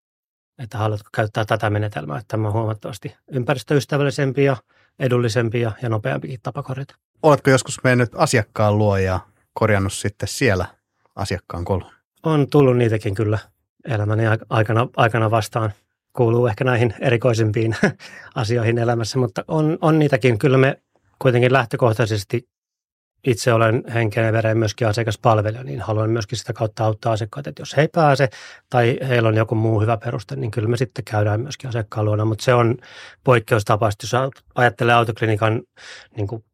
että 0.58 0.78
haluatko 0.78 1.08
käyttää 1.14 1.44
tätä 1.44 1.70
menetelmää, 1.70 2.18
että 2.18 2.28
tämä 2.28 2.48
on 2.48 2.54
huomattavasti 2.54 3.16
ympäristöystävällisempi 3.32 4.44
ja 4.44 4.56
edullisempi 4.98 5.60
ja, 5.60 5.72
ja 5.82 5.88
nopeampikin 5.88 6.40
tapa 6.42 6.62
korjata. 6.62 6.94
Oletko 7.22 7.50
joskus 7.50 7.84
mennyt 7.84 8.10
asiakkaan 8.14 8.78
luo 8.78 8.96
ja 8.96 9.20
korjannut 9.52 9.92
sitten 9.92 10.28
siellä 10.28 10.66
asiakkaan 11.16 11.64
kolun? 11.64 11.90
On 12.22 12.50
tullut 12.50 12.76
niitäkin 12.76 13.14
kyllä 13.14 13.38
elämäni 13.84 14.24
aikana, 14.48 14.88
aikana 14.96 15.30
vastaan 15.30 15.72
kuuluu 16.12 16.46
ehkä 16.46 16.64
näihin 16.64 16.94
erikoisimpiin 17.00 17.76
asioihin 18.34 18.78
elämässä, 18.78 19.18
mutta 19.18 19.44
on, 19.48 19.78
on 19.80 19.98
niitäkin. 19.98 20.38
Kyllä 20.38 20.58
me 20.58 20.82
kuitenkin 21.18 21.52
lähtökohtaisesti 21.52 22.48
itse 23.26 23.52
olen 23.52 23.84
henken 23.94 24.26
ja 24.26 24.32
veren 24.32 24.58
myöskin 24.58 24.88
asiakaspalvelija, 24.88 25.64
niin 25.64 25.80
haluan 25.80 26.10
myöskin 26.10 26.38
sitä 26.38 26.52
kautta 26.52 26.84
auttaa 26.84 27.12
asiakkaita, 27.12 27.50
että 27.50 27.62
jos 27.62 27.76
he 27.76 27.82
ei 27.82 27.88
pääse 27.88 28.28
tai 28.70 28.98
heillä 29.08 29.28
on 29.28 29.36
joku 29.36 29.54
muu 29.54 29.80
hyvä 29.80 29.96
peruste, 29.96 30.36
niin 30.36 30.50
kyllä 30.50 30.68
me 30.68 30.76
sitten 30.76 31.04
käydään 31.04 31.40
myöskin 31.40 31.68
asiakkaan 31.68 32.04
luona, 32.06 32.24
mutta 32.24 32.44
se 32.44 32.54
on 32.54 32.76
poikkeustapaisesti, 33.24 34.06
jos 34.06 34.30
ajattelee 34.54 34.94
autoklinikan 34.94 35.62
niin 36.16 36.26
kuin 36.26 36.44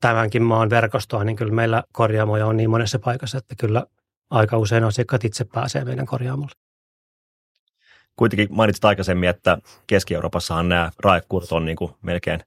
tämänkin 0.00 0.42
maan 0.42 0.70
verkostoa, 0.70 1.24
niin 1.24 1.36
kyllä 1.36 1.52
meillä 1.52 1.84
korjaamoja 1.92 2.46
on 2.46 2.56
niin 2.56 2.70
monessa 2.70 2.98
paikassa, 2.98 3.38
että 3.38 3.54
kyllä 3.58 3.86
aika 4.30 4.58
usein 4.58 4.84
asiakkaat 4.84 5.24
itse 5.24 5.44
pääsee 5.44 5.84
meidän 5.84 6.06
korjaamolle 6.06 6.65
kuitenkin 8.16 8.48
mainitsit 8.50 8.84
aikaisemmin, 8.84 9.28
että 9.28 9.58
Keski-Euroopassahan 9.86 10.68
nämä 10.68 10.90
raekuurot 11.00 11.52
on 11.52 11.64
niin 11.64 11.76
kuin 11.76 11.92
melkein 12.02 12.40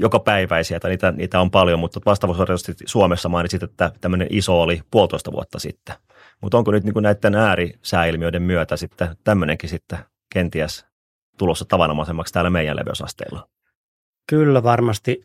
joka 0.00 0.18
päiväisiä, 0.18 0.80
tai 0.80 0.90
niitä, 0.90 1.12
niitä 1.12 1.40
on 1.40 1.50
paljon, 1.50 1.78
mutta 1.78 2.00
vastaavuusorientisesti 2.06 2.84
Suomessa 2.86 3.28
mainitsit, 3.28 3.62
että 3.62 3.92
tämmöinen 4.00 4.28
iso 4.30 4.62
oli 4.62 4.82
puolitoista 4.90 5.32
vuotta 5.32 5.58
sitten. 5.58 5.94
Mutta 6.40 6.58
onko 6.58 6.70
nyt 6.70 6.84
niin 6.84 6.92
kuin 6.92 7.02
näiden 7.02 7.34
äärisääilmiöiden 7.34 8.42
myötä 8.42 8.76
sitten 8.76 9.16
tämmöinenkin 9.24 9.70
sitten 9.70 9.98
kenties 10.32 10.86
tulossa 11.38 11.64
tavanomaisemmaksi 11.64 12.32
täällä 12.32 12.50
meidän 12.50 12.76
leveysasteilla? 12.76 13.48
Kyllä 14.26 14.62
varmasti 14.62 15.24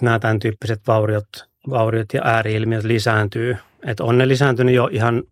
nämä 0.00 0.18
tämän 0.18 0.38
tyyppiset 0.38 0.80
vauriot, 0.86 1.28
vauriot 1.70 2.12
ja 2.14 2.20
ääriilmiöt 2.24 2.84
lisääntyy. 2.84 3.56
Et 3.86 4.00
on 4.00 4.18
ne 4.18 4.28
lisääntynyt 4.28 4.74
jo 4.74 4.88
ihan 4.92 5.22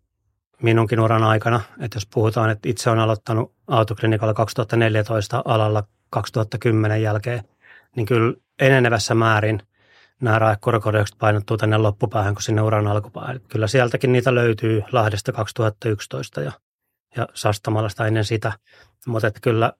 minunkin 0.61 0.99
uran 0.99 1.23
aikana. 1.23 1.61
Että 1.79 1.95
jos 1.95 2.07
puhutaan, 2.13 2.49
että 2.49 2.69
itse 2.69 2.89
olen 2.89 2.99
aloittanut 2.99 3.56
autoklinikalla 3.67 4.33
2014 4.33 5.41
alalla 5.45 5.83
2010 6.09 7.01
jälkeen, 7.01 7.43
niin 7.95 8.05
kyllä 8.05 8.33
enenevässä 8.59 9.15
määrin 9.15 9.61
nämä 10.21 10.39
raekkurokorjaukset 10.39 11.17
painottuu 11.17 11.57
tänne 11.57 11.77
loppupäähän 11.77 12.35
kuin 12.35 12.43
sinne 12.43 12.61
uran 12.61 12.87
alkupäähän. 12.87 13.39
Kyllä 13.49 13.67
sieltäkin 13.67 14.11
niitä 14.11 14.35
löytyy 14.35 14.83
Lahdesta 14.91 15.31
2011 15.31 16.41
ja, 16.41 16.51
ja 17.15 17.27
Sastamalasta 17.33 18.07
ennen 18.07 18.25
sitä. 18.25 18.51
Mutta 19.07 19.27
että 19.27 19.39
kyllä 19.43 19.73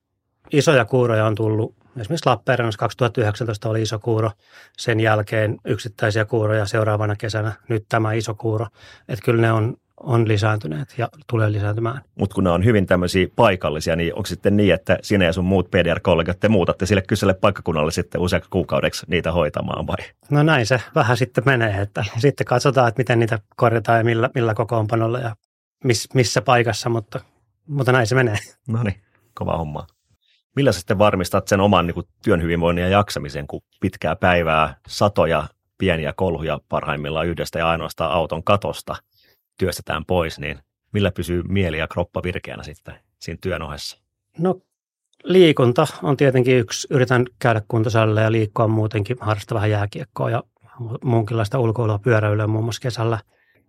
isoja 0.52 0.86
kuuroja 0.86 1.26
on 1.26 1.36
tullut. 1.36 1.76
Esimerkiksi 1.98 2.30
Lappeenrannassa 2.30 2.80
2019 2.80 3.70
oli 3.70 3.82
iso 3.82 4.00
kuuro, 4.00 4.32
sen 4.78 5.00
jälkeen 5.00 5.58
yksittäisiä 5.66 6.26
kuuroja 6.26 6.66
seuraavana 6.66 7.16
kesänä, 7.16 7.54
nyt 7.70 7.86
tämä 7.90 8.14
iso 8.14 8.36
kuuro. 8.36 8.68
Että 9.08 9.26
kyllä 9.26 9.42
ne 9.42 9.52
on 9.52 9.78
on 10.04 10.28
lisääntyneet 10.28 10.96
ja 10.98 11.10
tulee 11.30 11.52
lisääntymään. 11.52 12.02
Mutta 12.20 12.34
kun 12.34 12.44
ne 12.44 12.50
on 12.50 12.66
hyvin 12.66 12.86
tämmöisiä 12.86 13.28
paikallisia, 13.36 13.96
niin 13.96 14.16
onko 14.16 14.26
sitten 14.26 14.58
niin, 14.58 14.74
että 14.74 14.98
sinä 15.02 15.26
ja 15.26 15.34
sun 15.34 15.46
muut 15.46 15.72
PDR-kollegat, 15.72 16.40
te 16.40 16.50
muutatte 16.50 16.86
sille 16.86 17.02
kyselle 17.02 17.34
paikkakunnalle 17.34 17.92
sitten 17.92 18.22
useaksi 18.22 18.50
kuukaudeksi 18.50 19.06
niitä 19.10 19.32
hoitamaan 19.32 19.88
vai? 19.88 19.98
No 20.30 20.44
näin 20.44 20.66
se 20.66 20.82
vähän 20.96 21.18
sitten 21.18 21.44
menee, 21.46 21.82
että 21.82 22.06
sitten 22.18 22.46
katsotaan, 22.46 22.88
että 22.88 23.00
miten 23.00 23.20
niitä 23.20 23.40
korjataan 23.56 23.98
ja 23.98 24.04
millä, 24.04 24.30
millä 24.36 24.54
kokoonpanolla 24.54 25.20
ja 25.20 25.36
miss, 25.84 26.14
missä 26.14 26.42
paikassa, 26.42 26.90
mutta, 26.90 27.20
mutta 27.68 27.92
näin 27.92 28.08
se 28.08 28.16
menee. 28.16 28.38
No 28.68 28.84
niin, 28.84 29.02
kova 29.34 29.58
homma. 29.58 29.88
Millä 30.56 30.72
sä 30.72 30.80
sitten 30.80 31.00
varmistat 31.00 31.48
sen 31.48 31.60
oman 31.60 31.88
niin 31.88 31.96
kuin, 31.96 32.08
työn 32.24 32.42
hyvinvoinnin 32.42 32.84
ja 32.84 32.90
jaksamisen, 32.90 33.48
kun 33.48 33.62
pitkää 33.82 34.16
päivää, 34.16 34.76
satoja 34.88 35.44
pieniä 35.78 36.14
kolhuja 36.14 36.60
parhaimmillaan 36.70 37.28
yhdestä 37.28 37.60
ja 37.60 37.70
ainoastaan 37.70 38.12
auton 38.12 38.44
katosta– 38.44 38.96
työstetään 39.58 40.06
pois, 40.06 40.40
niin 40.40 40.60
millä 40.94 41.12
pysyy 41.12 41.44
mieli 41.44 41.78
ja 41.78 41.88
kroppa 41.88 42.24
virkeänä 42.24 42.64
sitten 42.64 42.96
siinä 43.20 43.38
työn 43.42 43.62
ohessa? 43.62 43.98
No 44.38 44.62
liikunta 45.24 45.88
on 46.04 46.18
tietenkin 46.18 46.58
yksi. 46.58 46.88
Yritän 46.92 47.26
käydä 47.40 47.62
kuntosalilla 47.68 48.22
ja 48.22 48.32
liikkua 48.32 48.68
muutenkin, 48.68 49.18
harrastaa 49.20 49.56
vähän 49.56 49.72
jääkiekkoa 49.72 50.30
ja 50.30 50.44
muunkinlaista 51.04 51.60
ulkoilua 51.60 52.00
pyöräilyä 52.00 52.48
muun 52.48 52.64
muassa 52.64 52.82
kesällä. 52.82 53.20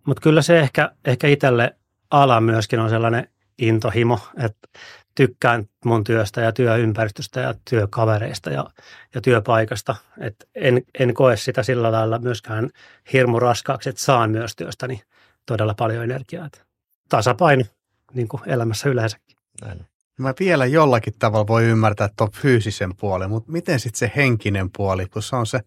Mutta 0.05 0.21
kyllä 0.21 0.41
se 0.41 0.59
ehkä, 0.59 0.91
ehkä 1.05 1.27
itselle 1.27 1.75
ala 2.11 2.41
myöskin 2.41 2.79
on 2.79 2.89
sellainen 2.89 3.27
intohimo, 3.57 4.19
että 4.37 4.67
tykkään 5.15 5.65
mun 5.85 6.03
työstä 6.03 6.41
ja 6.41 6.51
työympäristöstä 6.51 7.39
ja 7.39 7.53
työkavereista 7.69 8.49
ja, 8.49 8.65
ja 9.15 9.21
työpaikasta. 9.21 9.95
Et 10.19 10.49
en, 10.55 10.81
en 10.99 11.13
koe 11.13 11.37
sitä 11.37 11.63
sillä 11.63 11.91
lailla 11.91 12.19
myöskään 12.19 12.69
hirmu 13.13 13.39
raskaaksi, 13.39 13.89
että 13.89 14.01
saan 14.01 14.31
myös 14.31 14.55
työstäni 14.55 14.93
niin 14.93 15.03
todella 15.49 15.73
paljon 15.73 16.03
energiaa. 16.03 16.45
Että 16.45 16.59
tasapaino 17.09 17.63
niin 18.13 18.27
kuin 18.27 18.43
elämässä 18.45 18.89
yleensäkin. 18.89 19.37
Näin. 19.61 19.85
Mä 20.19 20.33
vielä 20.39 20.65
jollakin 20.65 21.13
tavalla 21.19 21.47
voi 21.47 21.63
ymmärtää 21.63 22.09
tuon 22.17 22.31
fyysisen 22.31 22.95
puolen, 22.95 23.29
mutta 23.29 23.51
miten 23.51 23.79
sitten 23.79 23.99
se 23.99 24.11
henkinen 24.15 24.69
puoli, 24.77 25.05
kun 25.05 25.23
se 25.23 25.35
on 25.35 25.47
se 25.47 25.59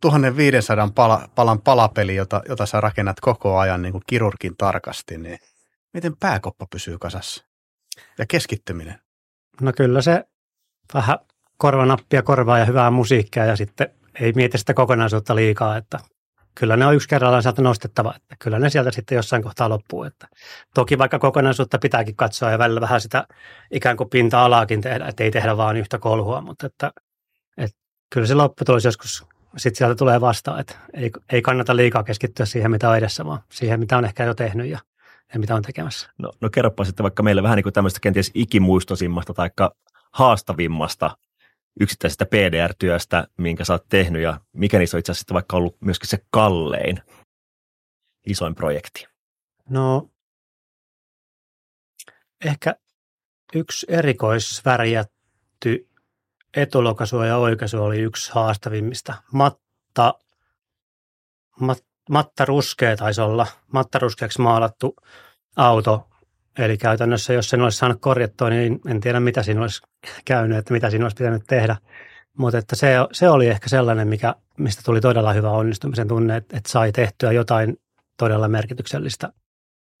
1500 0.00 0.90
pala, 0.94 1.28
palan 1.34 1.60
palapeli, 1.60 2.14
jota, 2.14 2.42
jota 2.48 2.66
sä 2.66 2.80
rakennat 2.80 3.20
koko 3.20 3.58
ajan 3.58 3.82
niin 3.82 3.92
kuin 3.92 4.02
kirurgin 4.06 4.56
tarkasti, 4.56 5.18
niin 5.18 5.38
miten 5.92 6.16
pääkoppa 6.20 6.66
pysyy 6.70 6.98
kasassa? 6.98 7.44
Ja 8.18 8.26
keskittyminen? 8.26 8.98
No 9.60 9.72
kyllä 9.76 10.02
se 10.02 10.24
vähän 10.94 11.18
korvanappia 11.56 12.22
korvaa 12.22 12.58
ja 12.58 12.64
hyvää 12.64 12.90
musiikkia 12.90 13.44
ja 13.44 13.56
sitten 13.56 13.88
ei 14.20 14.32
mieti 14.32 14.58
sitä 14.58 14.74
kokonaisuutta 14.74 15.36
liikaa, 15.36 15.76
että 15.76 15.98
kyllä 16.54 16.76
ne 16.76 16.86
on 16.86 16.94
yksi 16.94 17.08
kerrallaan 17.08 17.42
sieltä 17.42 17.62
nostettava, 17.62 18.14
että 18.16 18.36
kyllä 18.38 18.58
ne 18.58 18.70
sieltä 18.70 18.90
sitten 18.90 19.16
jossain 19.16 19.42
kohtaa 19.42 19.68
loppuu. 19.68 20.04
Että 20.04 20.28
toki 20.74 20.98
vaikka 20.98 21.18
kokonaisuutta 21.18 21.78
pitääkin 21.78 22.16
katsoa 22.16 22.50
ja 22.50 22.58
välillä 22.58 22.80
vähän 22.80 23.00
sitä 23.00 23.26
ikään 23.70 23.96
kuin 23.96 24.10
pinta-alaakin 24.10 24.80
tehdä, 24.80 25.06
että 25.06 25.24
ei 25.24 25.30
tehdä 25.30 25.56
vaan 25.56 25.76
yhtä 25.76 25.98
kolhua, 25.98 26.40
mutta 26.40 26.66
että, 26.66 26.92
että 27.56 27.78
kyllä 28.10 28.26
se 28.26 28.34
lopputulos 28.34 28.84
joskus 28.84 29.26
sitten 29.56 29.78
sieltä 29.78 29.94
tulee 29.94 30.20
vastaan, 30.20 30.60
että 30.60 30.74
ei, 30.94 31.10
ei 31.32 31.42
kannata 31.42 31.76
liikaa 31.76 32.04
keskittyä 32.04 32.46
siihen, 32.46 32.70
mitä 32.70 32.90
on 32.90 32.96
edessä, 32.96 33.24
vaan 33.24 33.40
siihen, 33.52 33.80
mitä 33.80 33.98
on 33.98 34.04
ehkä 34.04 34.24
jo 34.24 34.34
tehnyt 34.34 34.66
ja, 34.66 34.78
ja 35.34 35.40
mitä 35.40 35.54
on 35.54 35.62
tekemässä. 35.62 36.10
No, 36.18 36.32
no 36.40 36.50
kerropa 36.50 36.84
sitten 36.84 37.04
vaikka 37.04 37.22
meille 37.22 37.42
vähän 37.42 37.56
niin 37.56 37.62
kuin 37.62 37.72
tämmöistä 37.72 38.00
kenties 38.00 38.30
ikimuistosimmasta 38.34 39.34
tai 39.34 39.50
haastavimmasta 40.12 41.16
yksittäisestä 41.80 42.26
PDR-työstä, 42.26 43.28
minkä 43.38 43.64
sä 43.64 43.72
oot 43.72 43.88
tehnyt 43.88 44.22
ja 44.22 44.40
mikä 44.52 44.78
niissä 44.78 44.96
on 44.96 44.98
itse 44.98 45.12
asiassa 45.12 45.34
vaikka 45.34 45.56
ollut 45.56 45.76
myöskin 45.80 46.08
se 46.08 46.18
kallein 46.30 47.00
isoin 48.26 48.54
projekti? 48.54 49.06
No 49.70 50.10
ehkä 52.44 52.76
yksi 53.54 53.86
erikoisvärjätty 53.88 55.88
etulokaisu 56.56 57.22
ja 57.22 57.36
oikaisu 57.36 57.82
oli 57.82 57.98
yksi 57.98 58.32
haastavimmista. 58.32 59.14
Matta, 59.32 60.14
mat, 61.60 61.84
matta 62.10 62.44
ruskea 62.44 62.96
taisi 62.96 63.20
olla, 63.20 63.46
matta 63.72 63.98
ruskeaksi 63.98 64.40
maalattu 64.40 64.96
auto. 65.56 66.08
Eli 66.58 66.78
käytännössä, 66.78 67.32
jos 67.32 67.50
sen 67.50 67.60
olisi 67.60 67.78
saanut 67.78 68.00
korjattua, 68.00 68.50
niin 68.50 68.80
en 68.86 69.00
tiedä 69.00 69.20
mitä 69.20 69.42
siinä 69.42 69.60
olisi 69.60 69.82
käynyt, 70.24 70.58
että 70.58 70.72
mitä 70.72 70.90
siinä 70.90 71.04
olisi 71.04 71.16
pitänyt 71.16 71.42
tehdä. 71.46 71.76
Mutta 72.38 72.58
että 72.58 72.76
se, 72.76 72.94
se 73.12 73.28
oli 73.28 73.48
ehkä 73.48 73.68
sellainen, 73.68 74.08
mikä, 74.08 74.34
mistä 74.58 74.82
tuli 74.84 75.00
todella 75.00 75.32
hyvä 75.32 75.50
onnistumisen 75.50 76.08
tunne, 76.08 76.36
että, 76.36 76.56
että 76.56 76.70
sai 76.70 76.92
tehtyä 76.92 77.32
jotain 77.32 77.76
todella 78.18 78.48
merkityksellistä 78.48 79.32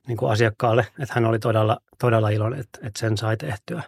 niin 0.08 0.16
kuin 0.16 0.32
asiakkaalle. 0.32 0.86
Että 0.98 1.14
hän 1.14 1.24
oli 1.24 1.38
todella, 1.38 1.78
todella 1.98 2.28
iloinen, 2.28 2.60
että, 2.60 2.78
että 2.82 3.00
sen 3.00 3.16
sai 3.16 3.36
tehtyä. 3.36 3.82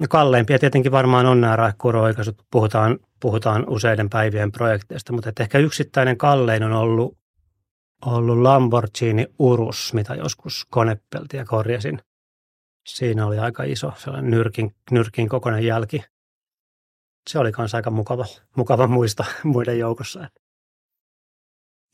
No 0.00 0.06
kalleimpia 0.10 0.58
tietenkin 0.58 0.92
varmaan 0.92 1.26
on 1.26 1.40
nämä 1.40 1.56
raikkuuro-oikaisut. 1.56 2.42
Puhutaan, 2.50 2.98
puhutaan 3.20 3.68
useiden 3.68 4.10
päivien 4.10 4.52
projekteista, 4.52 5.12
mutta 5.12 5.32
ehkä 5.40 5.58
yksittäinen 5.58 6.18
kallein 6.18 6.62
on 6.62 6.72
ollut, 6.72 7.18
ollut 8.04 8.38
Lamborghini 8.38 9.26
Urus, 9.38 9.94
mitä 9.94 10.14
joskus 10.14 10.66
konepeltiä 10.70 11.44
korjasin. 11.44 12.02
Siinä 12.86 13.26
oli 13.26 13.38
aika 13.38 13.62
iso 13.62 13.92
sellainen 13.96 14.30
nyrkin, 14.30 14.74
nyrkin 14.90 15.28
kokoinen 15.28 15.64
jälki. 15.64 16.04
Se 17.30 17.38
oli 17.38 17.52
myös 17.58 17.74
aika 17.74 17.90
mukava, 17.90 18.24
mukava 18.56 18.86
muista 18.86 19.24
muiden 19.44 19.78
joukossa. 19.78 20.28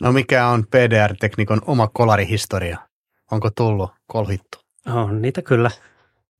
No 0.01 0.13
mikä 0.13 0.47
on 0.47 0.65
PDR-teknikon 0.67 1.61
oma 1.67 1.89
kolarihistoria? 1.89 2.79
Onko 3.31 3.51
tullut 3.51 3.91
kolhittu? 4.07 4.59
On 4.87 5.23
niitä 5.23 5.43
kyllä 5.43 5.71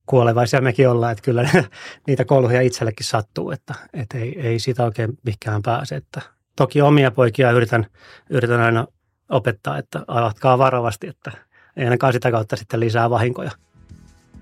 kuolevaisia 0.05 0.61
mekin 0.61 0.89
ollaan, 0.89 1.11
että 1.11 1.21
kyllä 1.21 1.49
niitä 2.07 2.25
kolhuja 2.25 2.61
itsellekin 2.61 3.05
sattuu, 3.05 3.51
että, 3.51 3.73
että 3.93 4.17
ei, 4.17 4.39
ei 4.39 4.59
sitä 4.59 4.83
oikein 4.83 5.17
mikään 5.25 5.61
pääse. 5.61 5.95
Että 5.95 6.21
toki 6.55 6.81
omia 6.81 7.11
poikia 7.11 7.51
yritän, 7.51 7.85
yritän 8.29 8.61
aina 8.61 8.87
opettaa, 9.33 9.77
että 9.77 10.01
avatkaa 10.07 10.57
varovasti, 10.57 11.07
että 11.07 11.31
ei 11.77 11.83
ainakaan 11.83 12.13
sitä 12.13 12.31
kautta 12.31 12.55
sitten 12.55 12.79
lisää 12.79 13.09
vahinkoja. 13.09 13.51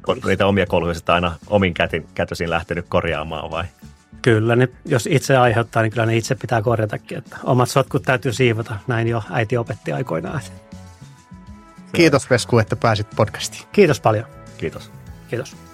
Onko 0.08 0.28
niitä 0.28 0.48
omia 0.48 0.66
kolhuja 0.66 0.96
aina 1.08 1.36
omin 1.48 1.74
kätin, 1.74 2.08
kätösin 2.14 2.50
lähtenyt 2.50 2.86
korjaamaan 2.90 3.52
vai? 3.52 3.64
Kyllä, 4.22 4.56
ne, 4.56 4.70
jos 4.86 5.08
itse 5.12 5.38
aiheuttaa, 5.38 5.84
niin 5.84 5.92
kyllä 5.92 6.06
ne 6.06 6.18
itse 6.18 6.36
pitää 6.36 6.62
korjatakin. 6.62 7.18
Että 7.18 7.38
omat 7.44 7.70
sotkut 7.70 8.04
täytyy 8.04 8.34
siivota, 8.34 8.76
näin 8.88 9.08
jo 9.08 9.24
äiti 9.30 9.58
opetti 9.58 9.92
aikoinaan. 9.92 10.42
Kiitos 11.94 12.30
Vesku, 12.30 12.60
että 12.60 12.76
pääsit 12.76 13.08
podcastiin. 13.16 13.64
Kiitos 13.72 14.02
paljon. 14.02 14.26
Kiitos. 14.58 14.92
Kiitos. 15.30 15.71